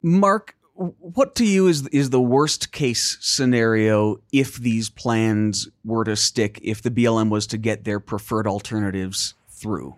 Mark, 0.02 0.56
what 0.74 1.34
to 1.36 1.44
you 1.44 1.66
is 1.66 1.86
is 1.88 2.10
the 2.10 2.20
worst 2.20 2.72
case 2.72 3.18
scenario 3.20 4.20
if 4.32 4.56
these 4.56 4.88
plans 4.88 5.68
were 5.84 6.04
to 6.04 6.16
stick? 6.16 6.58
If 6.62 6.82
the 6.82 6.90
BLM 6.90 7.28
was 7.28 7.46
to 7.48 7.58
get 7.58 7.84
their 7.84 8.00
preferred 8.00 8.46
alternatives 8.46 9.34
through? 9.48 9.96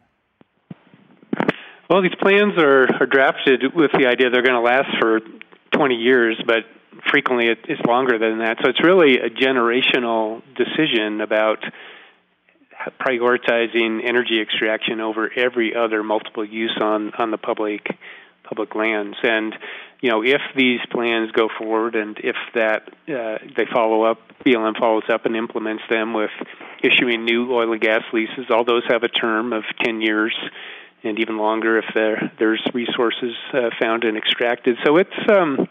Well, 1.88 2.02
these 2.02 2.14
plans 2.20 2.54
are, 2.58 2.88
are 3.00 3.06
drafted 3.06 3.74
with 3.76 3.92
the 3.92 4.06
idea 4.06 4.30
they're 4.30 4.42
going 4.42 4.54
to 4.54 4.60
last 4.60 4.88
for 4.98 5.20
20 5.72 5.94
years, 5.94 6.42
but 6.46 6.64
frequently 7.10 7.48
it's 7.48 7.86
longer 7.86 8.18
than 8.18 8.38
that. 8.38 8.56
So 8.62 8.70
it's 8.70 8.82
really 8.82 9.18
a 9.18 9.28
generational 9.28 10.42
decision 10.56 11.20
about 11.20 11.58
prioritizing 13.00 14.00
energy 14.04 14.40
extraction 14.40 15.00
over 15.00 15.30
every 15.36 15.76
other 15.76 16.02
multiple 16.02 16.44
use 16.44 16.76
on 16.80 17.12
on 17.16 17.30
the 17.30 17.38
public 17.38 17.86
public 18.42 18.74
lands 18.74 19.16
and 19.22 19.54
you 20.02 20.10
know 20.10 20.22
if 20.22 20.42
these 20.54 20.80
plans 20.90 21.32
go 21.32 21.48
forward 21.58 21.94
and 21.94 22.18
if 22.22 22.36
that 22.54 22.88
uh, 23.08 23.38
they 23.56 23.64
follow 23.72 24.02
up 24.02 24.18
BLM 24.44 24.78
follows 24.78 25.04
up 25.10 25.24
and 25.24 25.34
implements 25.34 25.84
them 25.88 26.12
with 26.12 26.30
issuing 26.82 27.24
new 27.24 27.50
oil 27.54 27.72
and 27.72 27.80
gas 27.80 28.02
leases 28.12 28.46
all 28.50 28.64
those 28.64 28.82
have 28.88 29.02
a 29.04 29.08
term 29.08 29.54
of 29.54 29.62
10 29.82 30.02
years 30.02 30.34
and 31.04 31.18
even 31.18 31.38
longer 31.38 31.78
if 31.78 31.84
there 31.94 32.32
there's 32.38 32.62
resources 32.74 33.34
uh, 33.52 33.70
found 33.80 34.04
and 34.04 34.16
extracted. 34.16 34.76
So 34.84 34.96
it's 34.96 35.10
um 35.30 35.68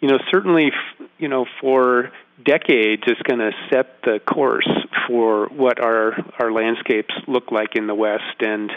you 0.00 0.08
know 0.08 0.18
certainly 0.30 0.70
you 1.18 1.28
know 1.28 1.46
for 1.60 2.10
decades 2.44 3.02
it's 3.06 3.22
going 3.22 3.38
to 3.38 3.52
set 3.70 4.02
the 4.02 4.18
course 4.18 4.68
for 5.06 5.46
what 5.48 5.80
our 5.80 6.12
our 6.38 6.52
landscapes 6.52 7.14
look 7.26 7.50
like 7.50 7.76
in 7.76 7.86
the 7.86 7.94
West 7.94 8.40
and 8.40 8.70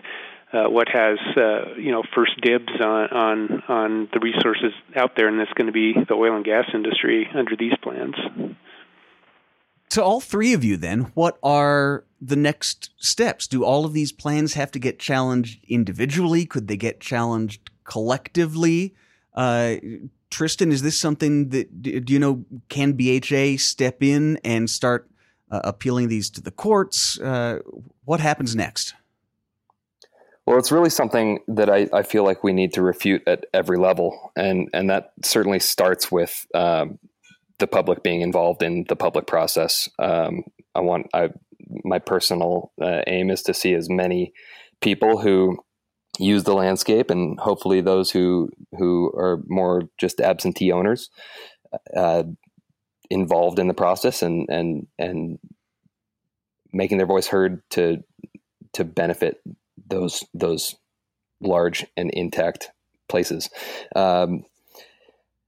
uh, 0.53 0.65
what 0.69 0.87
has 0.89 1.17
uh, 1.35 1.75
you 1.77 1.91
know 1.91 2.03
first 2.15 2.39
dibs 2.41 2.71
on, 2.79 3.07
on 3.09 3.63
on 3.67 4.09
the 4.13 4.19
resources 4.19 4.71
out 4.95 5.11
there, 5.15 5.27
and 5.27 5.39
that's 5.39 5.53
going 5.53 5.67
to 5.67 5.73
be 5.73 5.93
the 6.07 6.13
oil 6.13 6.35
and 6.35 6.45
gas 6.45 6.65
industry 6.73 7.27
under 7.35 7.55
these 7.55 7.73
plans. 7.81 8.15
To 9.89 10.03
all 10.03 10.21
three 10.21 10.53
of 10.53 10.63
you, 10.63 10.77
then, 10.77 11.11
what 11.13 11.37
are 11.41 12.03
the 12.21 12.35
next 12.35 12.91
steps? 12.97 13.47
Do 13.47 13.63
all 13.63 13.85
of 13.85 13.93
these 13.93 14.11
plans 14.11 14.53
have 14.53 14.71
to 14.71 14.79
get 14.79 14.99
challenged 14.99 15.63
individually? 15.67 16.45
Could 16.45 16.67
they 16.67 16.77
get 16.77 16.99
challenged 16.99 17.69
collectively? 17.83 18.95
Uh, 19.33 19.75
Tristan, 20.29 20.71
is 20.71 20.81
this 20.81 20.97
something 20.97 21.49
that 21.49 21.81
do 21.81 22.13
you 22.13 22.19
know 22.19 22.45
can 22.69 22.93
BHA 22.93 23.57
step 23.57 24.03
in 24.03 24.37
and 24.43 24.69
start 24.69 25.09
uh, 25.51 25.61
appealing 25.63 26.09
these 26.09 26.29
to 26.31 26.41
the 26.41 26.51
courts? 26.51 27.19
Uh, 27.19 27.59
what 28.05 28.19
happens 28.19 28.55
next? 28.55 28.93
Well, 30.47 30.57
it's 30.57 30.71
really 30.71 30.89
something 30.89 31.39
that 31.49 31.69
I, 31.69 31.89
I, 31.91 32.03
feel 32.03 32.23
like 32.23 32.41
we 32.41 32.53
need 32.53 32.71
to 32.75 32.81
refute 32.81 33.21
at 33.27 33.45
every 33.53 33.77
level, 33.77 34.31
and 34.37 34.69
and 34.73 34.89
that 34.89 35.11
certainly 35.21 35.59
starts 35.59 36.09
with 36.09 36.47
um, 36.55 36.99
the 37.59 37.67
public 37.67 38.01
being 38.01 38.21
involved 38.21 38.63
in 38.63 38.85
the 38.87 38.95
public 38.95 39.27
process. 39.27 39.89
Um, 39.99 40.45
I 40.73 40.79
want 40.79 41.07
I 41.13 41.31
my 41.83 41.99
personal 41.99 42.71
uh, 42.81 43.01
aim 43.07 43.29
is 43.29 43.41
to 43.43 43.53
see 43.53 43.73
as 43.73 43.89
many 43.89 44.31
people 44.79 45.19
who 45.19 45.57
use 46.17 46.45
the 46.45 46.55
landscape, 46.55 47.09
and 47.11 47.37
hopefully 47.37 47.81
those 47.81 48.09
who 48.09 48.49
who 48.77 49.11
are 49.17 49.43
more 49.47 49.89
just 49.97 50.21
absentee 50.21 50.71
owners 50.71 51.09
uh, 51.93 52.23
involved 53.09 53.59
in 53.59 53.67
the 53.67 53.73
process 53.73 54.21
and 54.21 54.47
and 54.47 54.87
and 54.97 55.39
making 56.71 56.99
their 56.99 57.05
voice 57.05 57.27
heard 57.27 57.69
to 57.71 58.01
to 58.71 58.85
benefit 58.85 59.41
those 59.89 60.23
those 60.33 60.75
large 61.41 61.85
and 61.95 62.11
intact 62.11 62.71
places. 63.07 63.49
Um, 63.95 64.43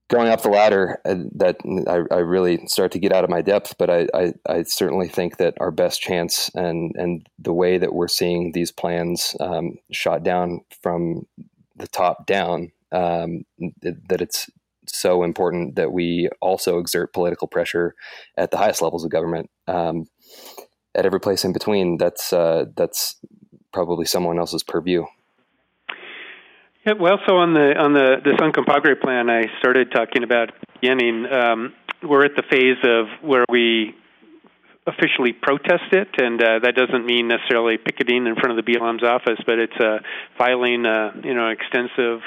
going 0.10 0.30
up 0.30 0.42
the 0.42 0.50
ladder, 0.50 1.00
uh, 1.06 1.16
that 1.36 1.58
I, 1.88 2.16
I, 2.16 2.20
really 2.20 2.66
start 2.68 2.92
to 2.94 3.00
get 3.00 3.14
out 3.14 3.24
of 3.24 3.30
my 3.30 3.42
depth, 3.42 3.76
but 3.78 3.90
I, 3.90 4.08
I, 4.14 4.34
I, 4.48 4.64
certainly 4.64 5.08
think 5.08 5.38
that 5.38 5.54
our 5.60 5.72
best 5.72 6.02
chance 6.02 6.50
and 6.56 6.92
and 6.96 7.28
the 7.38 7.54
way 7.54 7.78
that 7.78 7.94
we're 7.94 8.08
seeing 8.08 8.52
these 8.52 8.72
plans 8.72 9.36
um, 9.40 9.78
shot 9.92 10.24
down 10.24 10.62
from 10.82 11.28
the 11.76 11.88
top 11.88 12.26
down, 12.26 12.72
um, 12.92 13.46
that 13.82 14.22
it's 14.22 14.50
so 14.88 15.24
important 15.24 15.76
that 15.76 15.92
we 15.92 16.30
also 16.42 16.80
exert 16.80 17.14
political 17.14 17.48
pressure 17.48 17.96
at 18.38 18.52
the 18.52 18.58
highest 18.58 18.82
levels 18.82 19.06
of 19.06 19.12
government. 19.12 19.50
Um, 19.68 20.08
at 20.96 21.06
every 21.06 21.20
place 21.20 21.46
in 21.46 21.54
between, 21.54 21.98
that's 21.98 22.34
uh, 22.34 22.66
that's 22.76 23.16
probably 23.72 24.06
someone 24.06 24.40
else's 24.40 24.64
purview. 24.64 25.06
Yeah, 26.86 26.94
well, 27.00 27.20
so 27.28 27.38
on 27.38 27.54
the 27.54 27.78
on 27.78 27.94
the 27.94 28.18
the 28.24 28.32
Uncompahgre 28.32 29.02
plan, 29.02 29.30
I 29.30 29.44
started 29.60 29.92
talking 29.92 30.24
about 30.24 30.52
beginning. 30.80 31.26
Um, 31.26 31.74
we're 32.02 32.24
at 32.24 32.36
the 32.36 32.44
phase 32.50 32.78
of 32.84 33.08
where 33.22 33.46
we 33.50 33.94
officially 34.88 35.34
protest 35.34 35.92
it, 35.92 36.08
and 36.18 36.42
uh, 36.42 36.60
that 36.64 36.76
doesn't 36.76 37.06
mean 37.06 37.28
necessarily 37.28 37.78
picketing 37.78 38.26
in 38.26 38.36
front 38.36 38.58
of 38.58 38.66
the 38.66 38.72
BLM's 38.72 39.04
office, 39.04 39.40
but 39.46 39.60
it's 39.60 39.76
uh, 39.80 40.00
filing, 40.38 40.86
uh, 40.86 41.12
you 41.24 41.34
know, 41.34 41.50
extensive 41.50 42.22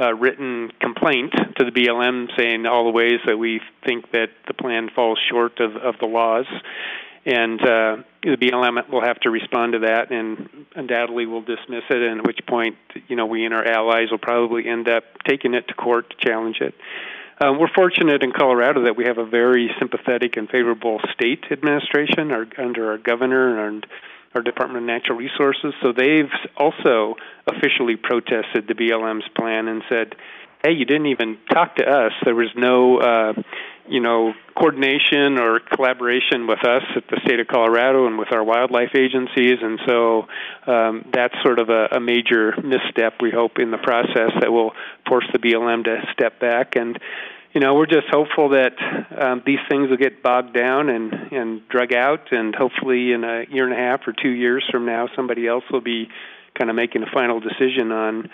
uh, 0.00 0.14
written 0.14 0.70
complaint 0.80 1.32
to 1.58 1.64
the 1.64 1.70
BLM 1.70 2.28
saying 2.36 2.66
all 2.66 2.84
the 2.84 2.90
ways 2.90 3.20
that 3.26 3.36
we 3.36 3.60
think 3.84 4.10
that 4.12 4.30
the 4.48 4.54
plan 4.54 4.88
falls 4.94 5.18
short 5.30 5.60
of, 5.60 5.76
of 5.76 5.94
the 6.00 6.06
laws 6.06 6.46
and 7.26 7.60
uh, 7.60 7.96
the 8.22 8.36
BLM 8.36 8.88
will 8.90 9.02
have 9.02 9.20
to 9.20 9.30
respond 9.30 9.74
to 9.74 9.78
that, 9.80 10.10
and 10.10 10.66
undoubtedly 10.74 11.26
will 11.26 11.42
dismiss 11.42 11.84
it. 11.90 12.02
And 12.02 12.20
at 12.20 12.26
which 12.26 12.40
point, 12.48 12.76
you 13.08 13.16
know, 13.16 13.26
we 13.26 13.44
and 13.44 13.54
our 13.54 13.66
allies 13.66 14.10
will 14.10 14.18
probably 14.18 14.66
end 14.66 14.88
up 14.88 15.04
taking 15.28 15.54
it 15.54 15.68
to 15.68 15.74
court 15.74 16.10
to 16.10 16.16
challenge 16.26 16.58
it. 16.60 16.74
Um, 17.42 17.58
we're 17.58 17.72
fortunate 17.74 18.22
in 18.22 18.32
Colorado 18.32 18.84
that 18.84 18.96
we 18.96 19.04
have 19.06 19.16
a 19.16 19.24
very 19.24 19.70
sympathetic 19.78 20.36
and 20.36 20.48
favorable 20.48 21.00
state 21.14 21.44
administration 21.50 22.32
our, 22.32 22.46
under 22.58 22.90
our 22.90 22.98
governor 22.98 23.66
and 23.66 23.86
our 24.34 24.42
Department 24.42 24.84
of 24.84 24.86
Natural 24.86 25.18
Resources. 25.18 25.72
So 25.82 25.92
they've 25.92 26.30
also 26.56 27.16
officially 27.46 27.96
protested 27.96 28.68
the 28.68 28.74
BLM's 28.74 29.28
plan 29.34 29.68
and 29.68 29.82
said, 29.88 30.14
"Hey, 30.64 30.72
you 30.72 30.84
didn't 30.84 31.06
even 31.06 31.38
talk 31.52 31.76
to 31.76 31.84
us. 31.84 32.12
There 32.24 32.34
was 32.34 32.50
no, 32.56 32.98
uh, 32.98 33.32
you 33.88 34.00
know, 34.00 34.34
coordination 34.56 35.38
or 35.38 35.60
collaboration 35.60 36.46
with 36.46 36.64
us 36.64 36.82
at 36.96 37.08
the 37.08 37.20
state 37.24 37.40
of 37.40 37.48
Colorado 37.48 38.06
and 38.06 38.18
with 38.18 38.32
our 38.32 38.44
wildlife 38.44 38.94
agencies." 38.94 39.58
And 39.62 39.80
so 39.86 40.26
um, 40.66 41.04
that's 41.12 41.34
sort 41.42 41.58
of 41.58 41.70
a, 41.70 41.88
a 41.92 42.00
major 42.00 42.54
misstep. 42.62 43.14
We 43.20 43.30
hope 43.30 43.58
in 43.58 43.70
the 43.70 43.78
process 43.78 44.32
that 44.40 44.52
will 44.52 44.72
force 45.08 45.26
the 45.32 45.38
BLM 45.38 45.84
to 45.84 46.02
step 46.12 46.40
back 46.40 46.76
and 46.76 46.98
you 47.52 47.60
know, 47.60 47.74
we're 47.74 47.86
just 47.86 48.06
hopeful 48.10 48.50
that 48.50 48.74
um, 49.18 49.42
these 49.44 49.58
things 49.68 49.90
will 49.90 49.96
get 49.96 50.22
bogged 50.22 50.54
down 50.54 50.88
and 50.88 51.12
and 51.32 51.68
drug 51.68 51.92
out, 51.92 52.30
and 52.30 52.54
hopefully 52.54 53.12
in 53.12 53.24
a 53.24 53.44
year 53.50 53.64
and 53.64 53.72
a 53.72 53.76
half 53.76 54.06
or 54.06 54.12
two 54.12 54.30
years 54.30 54.64
from 54.70 54.86
now, 54.86 55.08
somebody 55.16 55.48
else 55.48 55.64
will 55.72 55.80
be 55.80 56.08
kind 56.56 56.70
of 56.70 56.76
making 56.76 57.02
a 57.02 57.10
final 57.12 57.40
decision 57.40 57.90
on 57.90 58.30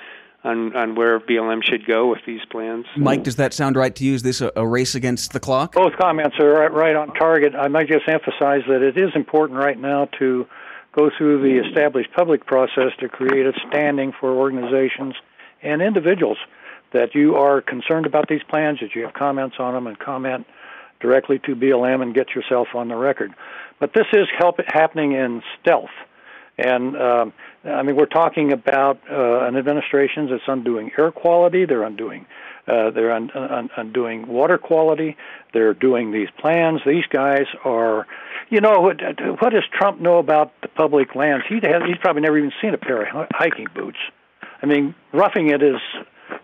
on 0.46 0.74
on 0.76 0.94
where 0.94 1.18
BLM 1.20 1.62
should 1.64 1.86
go 1.86 2.08
with 2.08 2.20
these 2.26 2.40
plans. 2.50 2.86
Mike, 2.96 3.24
does 3.24 3.36
that 3.36 3.52
sound 3.52 3.76
right 3.76 3.94
to 3.96 4.04
you? 4.04 4.14
Is 4.14 4.22
this 4.22 4.40
a, 4.40 4.52
a 4.56 4.66
race 4.66 4.94
against 4.94 5.32
the 5.32 5.40
clock? 5.40 5.74
Both 5.74 5.96
comments 6.00 6.36
are 6.38 6.50
right, 6.50 6.72
right 6.72 6.96
on 6.96 7.12
target. 7.14 7.54
I 7.54 7.68
might 7.68 7.88
just 7.88 8.08
emphasize 8.08 8.62
that 8.68 8.82
it 8.82 8.96
is 8.96 9.10
important 9.14 9.58
right 9.58 9.78
now 9.78 10.06
to 10.18 10.46
go 10.92 11.10
through 11.16 11.42
the 11.42 11.66
established 11.66 12.10
public 12.12 12.46
process 12.46 12.92
to 13.00 13.08
create 13.08 13.46
a 13.46 13.52
standing 13.68 14.12
for 14.18 14.30
organizations 14.30 15.14
and 15.62 15.82
individuals 15.82 16.38
that 16.92 17.14
you 17.14 17.34
are 17.34 17.60
concerned 17.60 18.06
about 18.06 18.28
these 18.28 18.42
plans, 18.48 18.80
that 18.80 18.94
you 18.94 19.02
have 19.02 19.12
comments 19.12 19.56
on 19.58 19.74
them, 19.74 19.86
and 19.86 19.98
comment 19.98 20.46
directly 21.00 21.38
to 21.40 21.54
BLM 21.54 22.00
and 22.02 22.14
get 22.14 22.34
yourself 22.34 22.68
on 22.74 22.88
the 22.88 22.96
record. 22.96 23.34
But 23.78 23.92
this 23.92 24.06
is 24.12 24.26
help 24.38 24.58
happening 24.66 25.12
in 25.12 25.42
stealth. 25.60 25.90
And 26.58 26.96
um, 26.96 27.32
I 27.64 27.82
mean, 27.82 27.96
we're 27.96 28.06
talking 28.06 28.52
about 28.52 28.98
uh, 29.10 29.40
an 29.46 29.56
administration 29.56 30.28
that's 30.30 30.42
undoing 30.46 30.90
air 30.98 31.12
quality. 31.12 31.66
They're 31.66 31.82
undoing, 31.82 32.24
uh, 32.66 32.90
they're 32.90 33.12
un- 33.12 33.30
un- 33.34 33.70
undoing 33.76 34.26
water 34.26 34.56
quality. 34.56 35.16
They're 35.52 35.74
doing 35.74 36.12
these 36.12 36.28
plans. 36.38 36.80
These 36.86 37.04
guys 37.10 37.46
are, 37.64 38.06
you 38.48 38.60
know, 38.60 38.80
what, 38.80 39.00
what 39.40 39.50
does 39.50 39.64
Trump 39.70 40.00
know 40.00 40.18
about 40.18 40.52
the 40.62 40.68
public 40.68 41.14
lands? 41.14 41.44
He 41.48 41.56
has, 41.56 41.82
he's 41.86 41.98
probably 42.00 42.22
never 42.22 42.38
even 42.38 42.52
seen 42.62 42.72
a 42.72 42.78
pair 42.78 43.02
of 43.02 43.28
hiking 43.32 43.66
boots. 43.74 43.98
I 44.62 44.66
mean, 44.66 44.94
roughing 45.12 45.50
it 45.50 45.62
is 45.62 45.76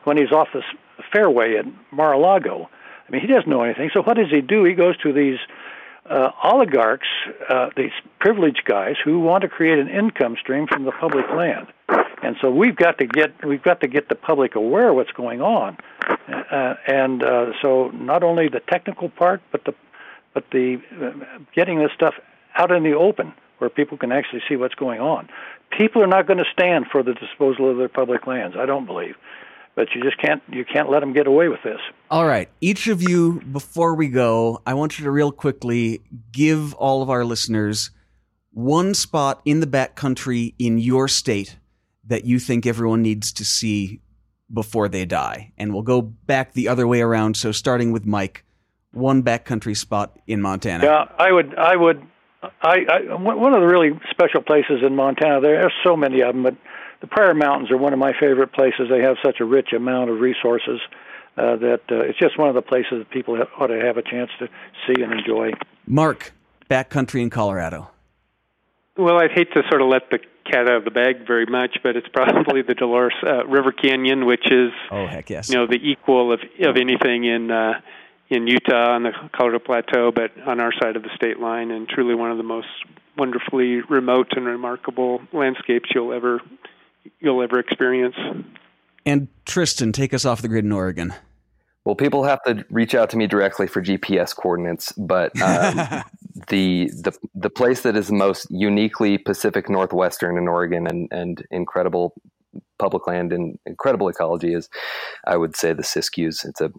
when 0.05 0.19
he's 0.19 0.31
off 0.31 0.49
the 0.53 0.63
fairway 1.13 1.57
at 1.57 1.65
Mar-a-Lago. 1.91 2.69
I 3.09 3.13
mean, 3.13 3.23
he 3.23 3.27
doesn't 3.27 3.49
know 3.49 3.63
anything. 3.63 3.91
So 3.95 4.03
what 4.03 4.17
does 4.17 4.31
he 4.31 4.43
do? 4.43 4.65
He 4.65 4.75
goes 4.75 4.97
to 4.99 5.13
these 5.13 5.39
uh, 6.13 6.31
oligarchs, 6.45 7.09
uh, 7.49 7.71
these 7.77 7.93
privileged 8.21 8.65
guys 8.67 8.97
who 9.03 9.21
want 9.21 9.43
to 9.43 9.49
create 9.49 9.79
an 9.79 9.89
income 9.89 10.37
stream 10.39 10.67
from 10.67 10.85
the 10.85 10.93
public 10.93 11.25
land. 11.31 11.67
And 12.23 12.37
so 12.41 12.51
we've 12.51 12.77
got 12.77 12.99
to 12.99 13.07
get 13.07 13.45
we've 13.45 13.63
got 13.63 13.81
to 13.81 13.89
get 13.89 14.09
the 14.09 14.15
public 14.15 14.55
aware 14.55 14.91
of 14.91 14.97
what's 14.97 15.11
going 15.11 15.41
on, 15.41 15.77
uh, 16.29 16.75
and 16.87 17.23
uh, 17.23 17.53
so 17.61 17.89
not 17.89 18.23
only 18.23 18.49
the 18.49 18.61
technical 18.61 19.09
part, 19.09 19.41
but 19.51 19.65
the 19.65 19.75
but 20.33 20.45
the 20.53 20.81
uh, 21.01 21.39
getting 21.55 21.79
this 21.81 21.91
stuff 21.95 22.15
out 22.55 22.71
in 22.71 22.85
the 22.85 22.93
open 22.93 23.33
where 23.59 23.71
people 23.71 23.99
can 23.99 24.13
actually 24.13 24.43
see 24.49 24.57
what's 24.57 24.75
going 24.75 25.01
on. 25.01 25.29
People 25.77 26.03
are 26.03 26.07
not 26.07 26.27
going 26.27 26.39
to 26.39 26.51
stand 26.53 26.87
for 26.93 27.03
the 27.03 27.15
disposal 27.15 27.71
of 27.71 27.79
their 27.79 27.89
public 27.89 28.27
lands. 28.27 28.57
I 28.57 28.67
don't 28.67 28.87
believe 28.87 29.17
but 29.75 29.89
you 29.95 30.03
just 30.03 30.19
can't 30.21 30.43
you 30.51 30.65
can't 30.65 30.91
let 30.91 31.01
them 31.01 31.13
get 31.13 31.27
away 31.27 31.49
with 31.49 31.63
this. 31.65 31.79
All 32.11 32.27
right, 32.27 32.49
each 32.61 32.89
of 32.89 33.03
you, 33.03 33.41
before 33.41 33.95
we 33.95 34.09
go, 34.09 34.61
I 34.67 34.75
want 34.75 34.99
you 34.99 35.05
to 35.05 35.11
real 35.11 35.33
quickly 35.33 36.03
give 36.31 36.75
all 36.75 37.03
of 37.03 37.11
our 37.11 37.25
listeners 37.25 37.91
one 38.53 38.95
spot 38.95 39.41
in 39.45 39.61
the 39.61 39.67
backcountry 39.67 40.55
in 40.59 40.79
your 40.79 41.09
state 41.09 41.57
that 42.05 42.25
you 42.25 42.39
think 42.39 42.67
everyone 42.67 43.03
needs 43.03 43.33
to 43.33 43.45
see 43.45 44.01
before 44.53 44.89
they 44.89 45.07
die, 45.07 45.53
and 45.57 45.73
we'll 45.73 45.83
go 45.83 46.03
back 46.03 46.53
the 46.53 46.69
other 46.69 46.87
way 46.87 47.01
around. 47.01 47.37
So, 47.37 47.53
starting 47.53 47.93
with 47.93 48.05
Mike, 48.05 48.45
one 48.93 49.23
backcountry 49.23 49.77
spot 49.77 50.19
in 50.27 50.43
Montana. 50.43 50.85
Yeah, 50.85 51.05
I 51.19 51.33
would, 51.33 51.55
I 51.57 51.77
would, 51.77 52.07
I, 52.61 52.77
I 52.91 53.15
one 53.15 53.55
of 53.55 53.61
the 53.61 53.67
really 53.67 53.99
special 54.11 54.43
places 54.43 54.83
in 54.87 54.95
Montana. 54.95 55.41
There 55.41 55.65
are 55.65 55.73
so 55.83 55.97
many 55.97 56.21
of 56.21 56.35
them, 56.35 56.43
but 56.43 56.57
the 57.03 57.09
Pryor 57.09 57.35
Mountains 57.35 57.71
are 57.71 57.77
one 57.77 57.93
of 57.93 57.99
my 57.99 58.13
favorite 58.19 58.53
places. 58.53 58.89
They 58.89 59.03
have 59.03 59.17
such 59.23 59.41
a 59.41 59.45
rich 59.45 59.73
amount 59.75 60.09
of 60.09 60.21
resources 60.21 60.81
uh, 61.37 61.57
that 61.57 61.81
uh, 61.91 61.97
it's 61.97 62.19
just 62.19 62.39
one 62.39 62.49
of 62.49 62.55
the 62.55 62.63
places 62.63 62.93
that 62.99 63.11
people 63.11 63.37
ought 63.59 63.67
to 63.67 63.81
have 63.81 63.97
a 63.97 64.03
chance 64.03 64.31
to 64.39 64.49
see 64.87 65.03
and 65.03 65.13
enjoy. 65.13 65.51
Mark, 65.87 66.33
backcountry 66.71 67.21
in 67.21 67.29
Colorado. 67.29 67.91
Well, 68.97 69.19
I'd 69.19 69.33
hate 69.33 69.53
to 69.55 69.63
sort 69.69 69.83
of 69.83 69.89
let 69.89 70.11
the 70.11 70.21
cat 70.51 70.69
out 70.69 70.77
of 70.77 70.85
the 70.85 70.91
bag 70.91 71.27
very 71.27 71.47
much, 71.47 71.79
but 71.83 71.97
it's 71.97 72.09
probably 72.09 72.63
the 72.63 72.75
Dolores 72.75 73.15
uh, 73.27 73.47
River 73.47 73.73
Canyon, 73.73 74.27
which 74.27 74.47
is 74.51 74.71
oh 74.91 75.07
heck 75.07 75.31
yes, 75.31 75.49
you 75.49 75.57
know 75.57 75.67
the 75.67 75.81
equal 75.83 76.33
of 76.33 76.41
of 76.61 76.77
anything 76.77 77.25
in 77.25 77.51
uh, 77.51 77.81
in 78.29 78.47
Utah 78.47 78.95
on 78.95 79.05
the 79.05 79.13
Colorado 79.35 79.61
Plateau, 79.61 80.13
but 80.13 80.31
on 80.47 80.61
our 80.61 80.73
side 80.81 80.97
of 80.97 81.03
the 81.03 81.11
state 81.17 81.41
line, 81.41 81.71
and 81.71 81.89
truly 81.89 82.15
one 82.15 82.31
of 82.31 82.37
the 82.37 82.43
most 82.43 82.69
wonderfully 83.17 83.81
remote 83.89 84.29
and 84.37 84.45
remarkable 84.45 85.23
landscapes 85.33 85.89
you'll 85.95 86.13
ever 86.13 86.41
you'll 87.21 87.43
ever 87.43 87.59
experience. 87.59 88.17
And 89.05 89.29
Tristan, 89.45 89.93
take 89.93 90.15
us 90.15 90.25
off 90.25 90.43
the 90.43 90.49
grid 90.49 90.65
in 90.65 90.73
Oregon. 90.73 91.15
Well, 91.85 91.97
people 91.97 92.23
have 92.23 92.43
to 92.45 92.65
reach 92.71 92.95
out 92.95 93.11
to 93.11 93.17
me 93.17 93.27
directly 93.27 93.67
for 93.67 93.83
GPS 93.83 94.37
coordinates, 94.37 94.93
but 94.93 95.33
um, 95.41 96.05
the 96.49 96.91
the 96.95 97.13
the 97.35 97.51
place 97.51 97.83
that 97.83 97.97
is 97.97 98.13
most 98.13 98.47
uniquely 98.51 99.19
Pacific 99.19 99.69
Northwestern 99.69 100.39
in 100.39 100.47
Oregon 100.47 100.87
and 100.87 101.09
and 101.11 101.45
incredible 101.51 102.15
public 102.79 103.07
land 103.07 103.33
and 103.33 103.59
incredible 103.67 104.09
ecology 104.09 104.55
is, 104.55 104.69
I 105.27 105.37
would 105.37 105.57
say, 105.57 105.73
the 105.73 105.83
Siskiyous. 105.83 106.47
It's 106.47 106.61
a 106.61 106.71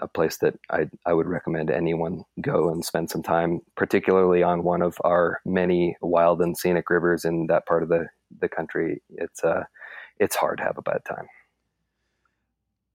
a 0.00 0.08
place 0.08 0.38
that 0.38 0.54
I 0.68 0.86
I 1.06 1.12
would 1.12 1.28
recommend 1.28 1.70
anyone 1.70 2.22
go 2.40 2.70
and 2.70 2.84
spend 2.84 3.10
some 3.10 3.22
time, 3.22 3.60
particularly 3.76 4.42
on 4.42 4.64
one 4.64 4.82
of 4.82 4.96
our 5.04 5.40
many 5.44 5.96
wild 6.00 6.40
and 6.40 6.58
scenic 6.58 6.90
rivers 6.90 7.24
in 7.24 7.46
that 7.46 7.66
part 7.66 7.84
of 7.84 7.88
the 7.88 8.08
the 8.40 8.48
country, 8.48 9.02
it's 9.10 9.42
uh, 9.44 9.64
it's 10.18 10.36
hard 10.36 10.58
to 10.58 10.64
have 10.64 10.78
a 10.78 10.82
bad 10.82 11.04
time. 11.08 11.26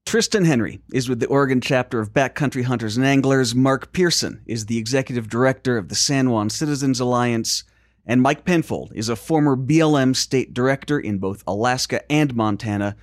Tristan 0.06 0.46
Henry 0.46 0.80
is 0.94 1.10
with 1.10 1.20
the 1.20 1.26
Oregon 1.28 1.60
chapter 1.60 2.00
of 2.00 2.14
Backcountry 2.14 2.64
Hunters 2.64 2.96
and 2.96 3.06
Anglers. 3.06 3.56
Mark 3.56 3.92
Pearson 3.92 4.44
is 4.46 4.68
the 4.68 4.78
executive 4.78 5.28
director 5.28 5.78
of 5.78 5.90
the 5.90 5.96
San 5.96 6.30
Juan 6.30 6.50
Citizens 6.50 7.00
Alliance. 7.00 7.64
And 8.06 8.22
Mike 8.22 8.46
Penfold 8.46 8.92
is 8.94 9.10
a 9.10 9.16
former 9.16 9.58
BLM 9.58 10.16
state 10.16 10.54
director 10.54 11.00
in 11.00 11.18
both 11.18 11.44
Alaska 11.48 12.10
and 12.12 12.36
Montana. 12.36 12.96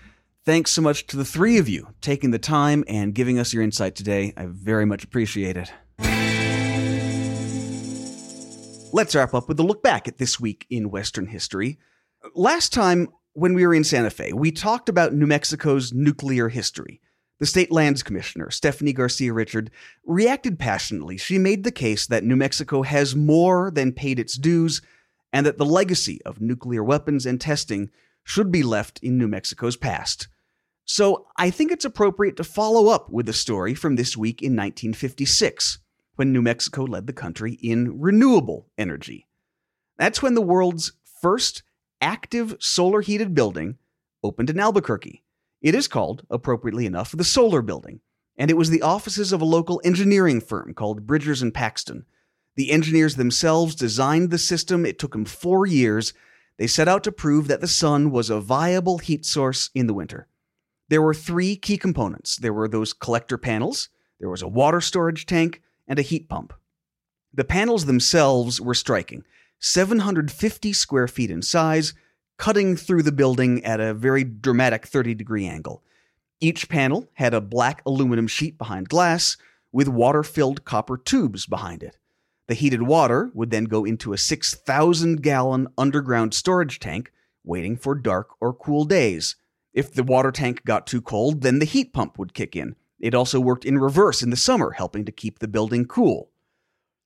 Thanks 0.45 0.71
so 0.71 0.81
much 0.81 1.09
to 1.09 1.16
the 1.16 1.25
three 1.25 1.59
of 1.59 1.68
you 1.68 1.88
taking 2.01 2.31
the 2.31 2.38
time 2.38 2.85
and 2.87 3.14
giving 3.14 3.37
us 3.37 3.53
your 3.53 3.64
insight 3.64 3.97
today. 3.97 4.33
I 4.37 4.47
very 4.47 4.85
much 4.85 5.03
appreciate 5.03 5.57
it. 5.57 5.73
Let's 8.95 9.14
wrap 9.14 9.35
up 9.35 9.49
with 9.49 9.59
a 9.59 9.64
look 9.64 9.83
back 9.83 10.07
at 10.07 10.18
this 10.18 10.38
week 10.38 10.66
in 10.71 10.90
Western 10.90 11.27
history. 11.27 11.79
Last 12.35 12.73
time 12.73 13.09
when 13.33 13.55
we 13.55 13.67
were 13.67 13.75
in 13.75 13.85
Santa 13.85 14.11
Fe, 14.11 14.33
we 14.33 14.53
talked 14.53 14.89
about 14.89 15.13
New 15.13 15.27
Mexico's 15.27 15.93
nuclear 15.93 16.49
history. 16.49 17.01
The 17.41 17.47
state 17.47 17.73
lands 17.73 18.05
commissioner, 18.05 18.51
Stephanie 18.51 18.93
Garcia 18.93 19.33
Richard, 19.33 19.71
reacted 20.05 20.59
passionately. 20.59 21.17
She 21.17 21.39
made 21.39 21.65
the 21.65 21.73
case 21.73 22.07
that 22.07 22.23
New 22.23 22.37
Mexico 22.37 22.83
has 22.83 23.17
more 23.17 23.73
than 23.73 23.93
paid 23.93 24.21
its 24.21 24.37
dues 24.37 24.81
and 25.33 25.45
that 25.45 25.59
the 25.59 25.65
legacy 25.65 26.21
of 26.25 26.41
nuclear 26.41 26.85
weapons 26.85 27.27
and 27.27 27.41
testing 27.41 27.91
should 28.23 28.53
be 28.53 28.63
left 28.63 29.01
in 29.03 29.19
New 29.19 29.27
Mexico's 29.27 29.77
past. 29.77 30.29
So 30.85 31.27
I 31.37 31.51
think 31.51 31.73
it's 31.73 31.85
appropriate 31.85 32.37
to 32.37 32.45
follow 32.45 32.89
up 32.89 33.11
with 33.11 33.29
a 33.29 33.33
story 33.33 33.75
from 33.75 33.97
this 33.97 34.17
week 34.17 34.43
in 34.43 34.53
1956, 34.53 35.81
when 36.15 36.33
New 36.33 36.43
Mexico 36.43 36.85
led 36.85 37.09
the 37.09 37.13
country 37.13 37.55
in 37.55 38.01
renewable 38.01 38.69
energy. 38.79 39.27
That's 39.97 40.23
when 40.23 40.35
the 40.35 40.41
world's 40.41 40.93
first 41.21 41.65
active 42.03 42.57
solar 42.59 43.01
heated 43.01 43.35
building 43.35 43.79
opened 44.23 44.51
in 44.51 44.61
Albuquerque. 44.61 45.23
It 45.62 45.74
is 45.74 45.89
called, 45.89 46.26
appropriately 46.29 46.85
enough, 46.85 47.12
the 47.12 47.24
Solar 47.24 47.62
Building, 47.62 48.01
and 48.37 48.51
it 48.51 48.57
was 48.57 48.68
the 48.68 48.83
offices 48.83 49.33
of 49.33 49.41
a 49.41 49.47
local 49.47 49.81
engineering 49.85 50.41
firm 50.41 50.74
called 50.74 51.07
Bridgers 51.07 51.41
and 51.41 51.55
Paxton. 51.55 52.05
The 52.57 52.72
engineers 52.72 53.14
themselves 53.14 53.74
designed 53.74 54.31
the 54.31 54.39
system. 54.39 54.85
It 54.85 54.99
took 54.99 55.12
them 55.12 55.24
four 55.24 55.66
years. 55.66 56.12
They 56.59 56.66
set 56.66 56.89
out 56.89 57.05
to 57.05 57.12
prove 57.12 57.49
that 57.49 57.61
the 57.61 57.68
sun 57.68 58.11
was 58.11 58.29
a 58.29 58.41
viable 58.41 58.99
heat 58.99 59.24
source 59.24 59.70
in 59.74 59.87
the 59.87 59.95
winter. 59.95 60.26
There 60.89 61.01
were 61.01 61.14
three 61.14 61.57
key 61.57 61.79
components 61.79 62.37
there 62.37 62.53
were 62.53 62.68
those 62.68 62.93
collector 62.93 63.39
panels, 63.39 63.89
there 64.20 64.29
was 64.29 64.43
a 64.43 64.49
water 64.49 64.81
storage 64.81 65.24
tank, 65.24 65.62
and 65.89 65.99
a 65.99 66.03
heat 66.03 66.29
pump. 66.29 66.53
The 67.33 67.45
panels 67.45 67.87
themselves 67.87 68.61
were 68.61 68.74
striking. 68.74 69.24
750 69.63 70.73
square 70.73 71.07
feet 71.07 71.31
in 71.31 71.41
size, 71.41 71.95
cutting 72.37 72.77
through 72.77 73.05
the 73.05 73.13
building 73.13 73.65
at 73.65 73.79
a 73.79 73.95
very 73.95 74.25
dramatic 74.25 74.87
30 74.87 75.15
degree 75.15 75.47
angle. 75.47 75.85
Each 76.41 76.69
panel 76.69 77.09
had 77.15 77.33
a 77.33 77.41
black 77.41 77.81
aluminum 77.87 78.27
sheet 78.27 78.59
behind 78.59 78.89
glass 78.89 79.37
with 79.71 79.87
water 79.87 80.25
filled 80.25 80.65
copper 80.65 80.99
tubes 80.99 81.47
behind 81.47 81.85
it. 81.85 81.97
The 82.49 82.55
heated 82.55 82.83
water 82.83 83.31
would 83.35 83.51
then 83.51 83.67
go 83.67 83.85
into 83.85 84.13
a 84.13 84.19
6,000 84.19 85.23
gallon 85.23 85.69
underground 85.79 86.35
storage 86.35 86.81
tank, 86.81 87.13
waiting 87.45 87.77
for 87.77 87.95
dark 87.95 88.31
or 88.41 88.53
cool 88.53 88.85
days. 88.85 89.37
If 89.73 89.93
the 89.93 90.03
water 90.03 90.33
tank 90.33 90.65
got 90.65 90.89
too 90.89 91.01
cold, 91.01 91.43
then 91.43 91.61
the 91.61 91.65
heat 91.65 91.93
pump 91.93 92.19
would 92.19 92.35
kick 92.35 92.57
in. 92.57 92.75
It 92.99 93.15
also 93.15 93.39
worked 93.39 93.65
in 93.65 93.79
reverse 93.79 94.21
in 94.21 94.31
the 94.31 94.37
summer, 94.37 94.73
helping 94.73 95.05
to 95.05 95.13
keep 95.13 95.39
the 95.39 95.47
building 95.47 95.85
cool. 95.85 96.32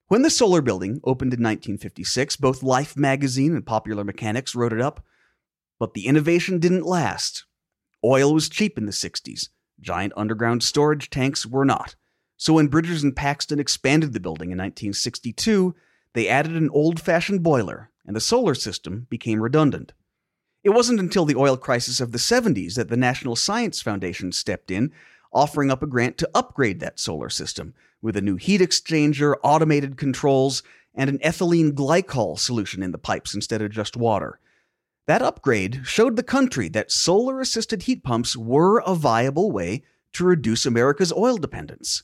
When 0.09 0.23
the 0.23 0.31
solar 0.31 0.63
building 0.63 1.01
opened 1.03 1.35
in 1.35 1.43
1956, 1.43 2.37
both 2.37 2.63
Life 2.63 2.97
magazine 2.97 3.57
and 3.57 3.67
Popular 3.67 4.05
Mechanics 4.05 4.55
wrote 4.55 4.73
it 4.73 4.81
up, 4.81 5.05
but 5.81 5.95
the 5.95 6.07
innovation 6.07 6.61
didn't 6.61 6.87
last. 6.87 7.45
Oil 8.05 8.33
was 8.33 8.49
cheap 8.49 8.79
in 8.79 8.87
the 8.87 8.93
60s. 8.93 9.49
Giant 9.81 10.13
underground 10.17 10.63
storage 10.63 11.11
tanks 11.11 11.45
were 11.45 11.65
not. 11.65 11.97
So 12.37 12.53
when 12.53 12.69
Bridgers 12.69 13.03
and 13.03 13.17
Paxton 13.17 13.59
expanded 13.59 14.13
the 14.13 14.21
building 14.21 14.53
in 14.53 14.59
1962, 14.59 15.75
they 16.13 16.29
added 16.29 16.53
an 16.53 16.71
old 16.71 17.01
fashioned 17.01 17.43
boiler, 17.43 17.91
and 18.07 18.15
the 18.15 18.21
solar 18.21 18.55
system 18.55 19.09
became 19.11 19.41
redundant. 19.41 19.93
It 20.63 20.71
wasn't 20.71 21.01
until 21.01 21.25
the 21.25 21.35
oil 21.35 21.57
crisis 21.57 22.01
of 22.01 22.13
the 22.13 22.19
70s 22.19 22.75
that 22.75 22.91
the 22.91 22.97
National 22.97 23.35
Science 23.35 23.83
Foundation 23.83 24.31
stepped 24.31 24.71
in, 24.71 24.93
offering 25.33 25.69
up 25.69 25.83
a 25.83 25.87
grant 25.89 26.17
to 26.19 26.31
upgrade 26.33 26.79
that 26.79 27.01
solar 27.01 27.29
system 27.29 27.75
with 28.03 28.17
a 28.17 28.23
new 28.23 28.37
heat 28.37 28.61
exchanger, 28.61 29.35
automated 29.43 29.97
controls, 29.97 30.63
and 30.95 31.11
an 31.11 31.19
ethylene 31.19 31.73
glycol 31.73 32.39
solution 32.39 32.83
in 32.83 32.93
the 32.93 32.99
pipes 32.99 33.35
instead 33.35 33.63
of 33.63 33.71
just 33.71 33.97
water. 33.97 34.41
That 35.07 35.23
upgrade 35.23 35.83
showed 35.85 36.17
the 36.17 36.23
country 36.23 36.69
that 36.71 36.91
solar 36.91 37.41
assisted 37.41 37.85
heat 37.85 38.03
pumps 38.03 38.37
were 38.37 38.81
a 38.81 38.95
viable 38.95 39.53
way 39.53 39.85
to 40.15 40.25
reduce 40.25 40.67
America's 40.67 41.13
oil 41.13 41.37
dependence. 41.37 42.03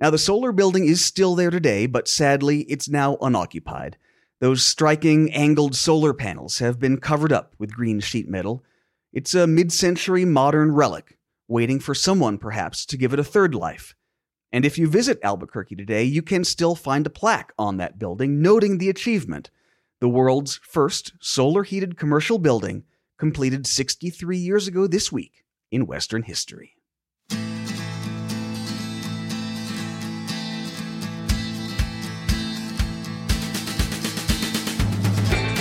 Now, 0.00 0.10
the 0.10 0.18
solar 0.18 0.50
building 0.50 0.86
is 0.86 1.04
still 1.04 1.36
there 1.36 1.50
today, 1.50 1.86
but 1.86 2.08
sadly, 2.08 2.62
it's 2.62 2.88
now 2.88 3.16
unoccupied. 3.20 3.96
Those 4.40 4.66
striking 4.66 5.32
angled 5.32 5.76
solar 5.76 6.12
panels 6.12 6.58
have 6.58 6.80
been 6.80 6.98
covered 6.98 7.32
up 7.32 7.54
with 7.58 7.76
green 7.76 8.00
sheet 8.00 8.28
metal. 8.28 8.64
It's 9.12 9.34
a 9.34 9.46
mid 9.46 9.72
century 9.72 10.24
modern 10.24 10.72
relic, 10.72 11.18
waiting 11.46 11.78
for 11.78 11.94
someone, 11.94 12.38
perhaps, 12.38 12.84
to 12.86 12.96
give 12.96 13.12
it 13.12 13.20
a 13.20 13.24
third 13.24 13.54
life. 13.54 13.94
And 14.52 14.66
if 14.66 14.76
you 14.76 14.86
visit 14.86 15.18
Albuquerque 15.22 15.76
today, 15.76 16.04
you 16.04 16.20
can 16.20 16.44
still 16.44 16.74
find 16.74 17.06
a 17.06 17.10
plaque 17.10 17.52
on 17.58 17.78
that 17.78 17.98
building 17.98 18.42
noting 18.42 18.78
the 18.78 18.90
achievement 18.90 19.50
the 20.00 20.08
world's 20.08 20.58
first 20.64 21.12
solar 21.20 21.62
heated 21.62 21.96
commercial 21.96 22.36
building, 22.36 22.82
completed 23.18 23.68
63 23.68 24.36
years 24.36 24.66
ago 24.66 24.88
this 24.88 25.12
week 25.12 25.44
in 25.70 25.86
Western 25.86 26.24
history. 26.24 26.74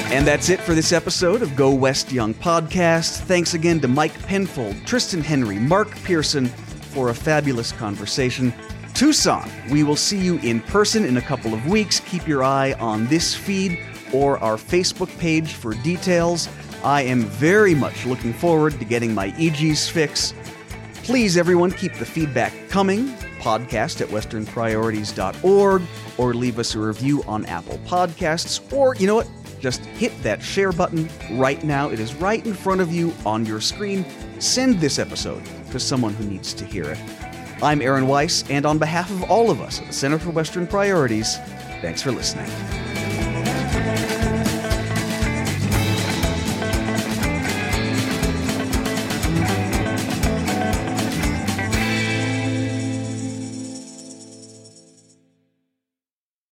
And 0.09 0.25
that's 0.25 0.49
it 0.49 0.59
for 0.59 0.73
this 0.73 0.91
episode 0.91 1.43
of 1.43 1.55
Go 1.55 1.71
West 1.71 2.11
Young 2.11 2.33
podcast. 2.33 3.19
Thanks 3.21 3.53
again 3.53 3.79
to 3.81 3.87
Mike 3.87 4.19
Penfold, 4.23 4.75
Tristan 4.85 5.21
Henry, 5.21 5.59
Mark 5.59 5.91
Pearson 6.03 6.47
for 6.47 7.09
a 7.09 7.15
fabulous 7.15 7.71
conversation. 7.71 8.51
Tucson, 9.01 9.49
we 9.71 9.81
will 9.81 9.95
see 9.95 10.19
you 10.19 10.37
in 10.43 10.59
person 10.59 11.05
in 11.05 11.17
a 11.17 11.21
couple 11.21 11.55
of 11.55 11.65
weeks. 11.65 11.99
Keep 12.01 12.27
your 12.27 12.43
eye 12.43 12.73
on 12.73 13.07
this 13.07 13.33
feed 13.33 13.79
or 14.13 14.37
our 14.43 14.57
Facebook 14.57 15.09
page 15.17 15.53
for 15.53 15.73
details. 15.73 16.47
I 16.83 17.01
am 17.01 17.21
very 17.23 17.73
much 17.73 18.05
looking 18.05 18.31
forward 18.31 18.77
to 18.77 18.85
getting 18.85 19.15
my 19.15 19.31
Eegee's 19.31 19.89
fix. 19.89 20.35
Please, 21.01 21.35
everyone, 21.35 21.71
keep 21.71 21.95
the 21.95 22.05
feedback 22.05 22.53
coming. 22.69 23.07
Podcast 23.39 24.01
at 24.01 24.07
westernpriorities.org 24.09 25.81
or 26.19 26.33
leave 26.35 26.59
us 26.59 26.75
a 26.75 26.79
review 26.79 27.23
on 27.23 27.43
Apple 27.47 27.79
Podcasts. 27.87 28.71
Or, 28.71 28.93
you 28.97 29.07
know 29.07 29.15
what? 29.15 29.27
Just 29.59 29.83
hit 29.83 30.15
that 30.21 30.43
share 30.43 30.71
button 30.71 31.09
right 31.31 31.63
now. 31.63 31.89
It 31.89 31.99
is 31.99 32.13
right 32.13 32.45
in 32.45 32.53
front 32.53 32.81
of 32.81 32.93
you 32.93 33.11
on 33.25 33.47
your 33.47 33.61
screen. 33.61 34.05
Send 34.37 34.79
this 34.79 34.99
episode 34.99 35.41
to 35.71 35.79
someone 35.79 36.13
who 36.13 36.25
needs 36.25 36.53
to 36.53 36.65
hear 36.65 36.83
it. 36.83 37.30
I'm 37.63 37.79
Aaron 37.81 38.07
Weiss, 38.07 38.43
and 38.49 38.65
on 38.65 38.79
behalf 38.79 39.11
of 39.11 39.29
all 39.29 39.51
of 39.51 39.61
us 39.61 39.79
at 39.79 39.85
the 39.85 39.93
Center 39.93 40.17
for 40.17 40.31
Western 40.31 40.65
Priorities, 40.65 41.37
thanks 41.81 42.01
for 42.01 42.11
listening. 42.11 42.49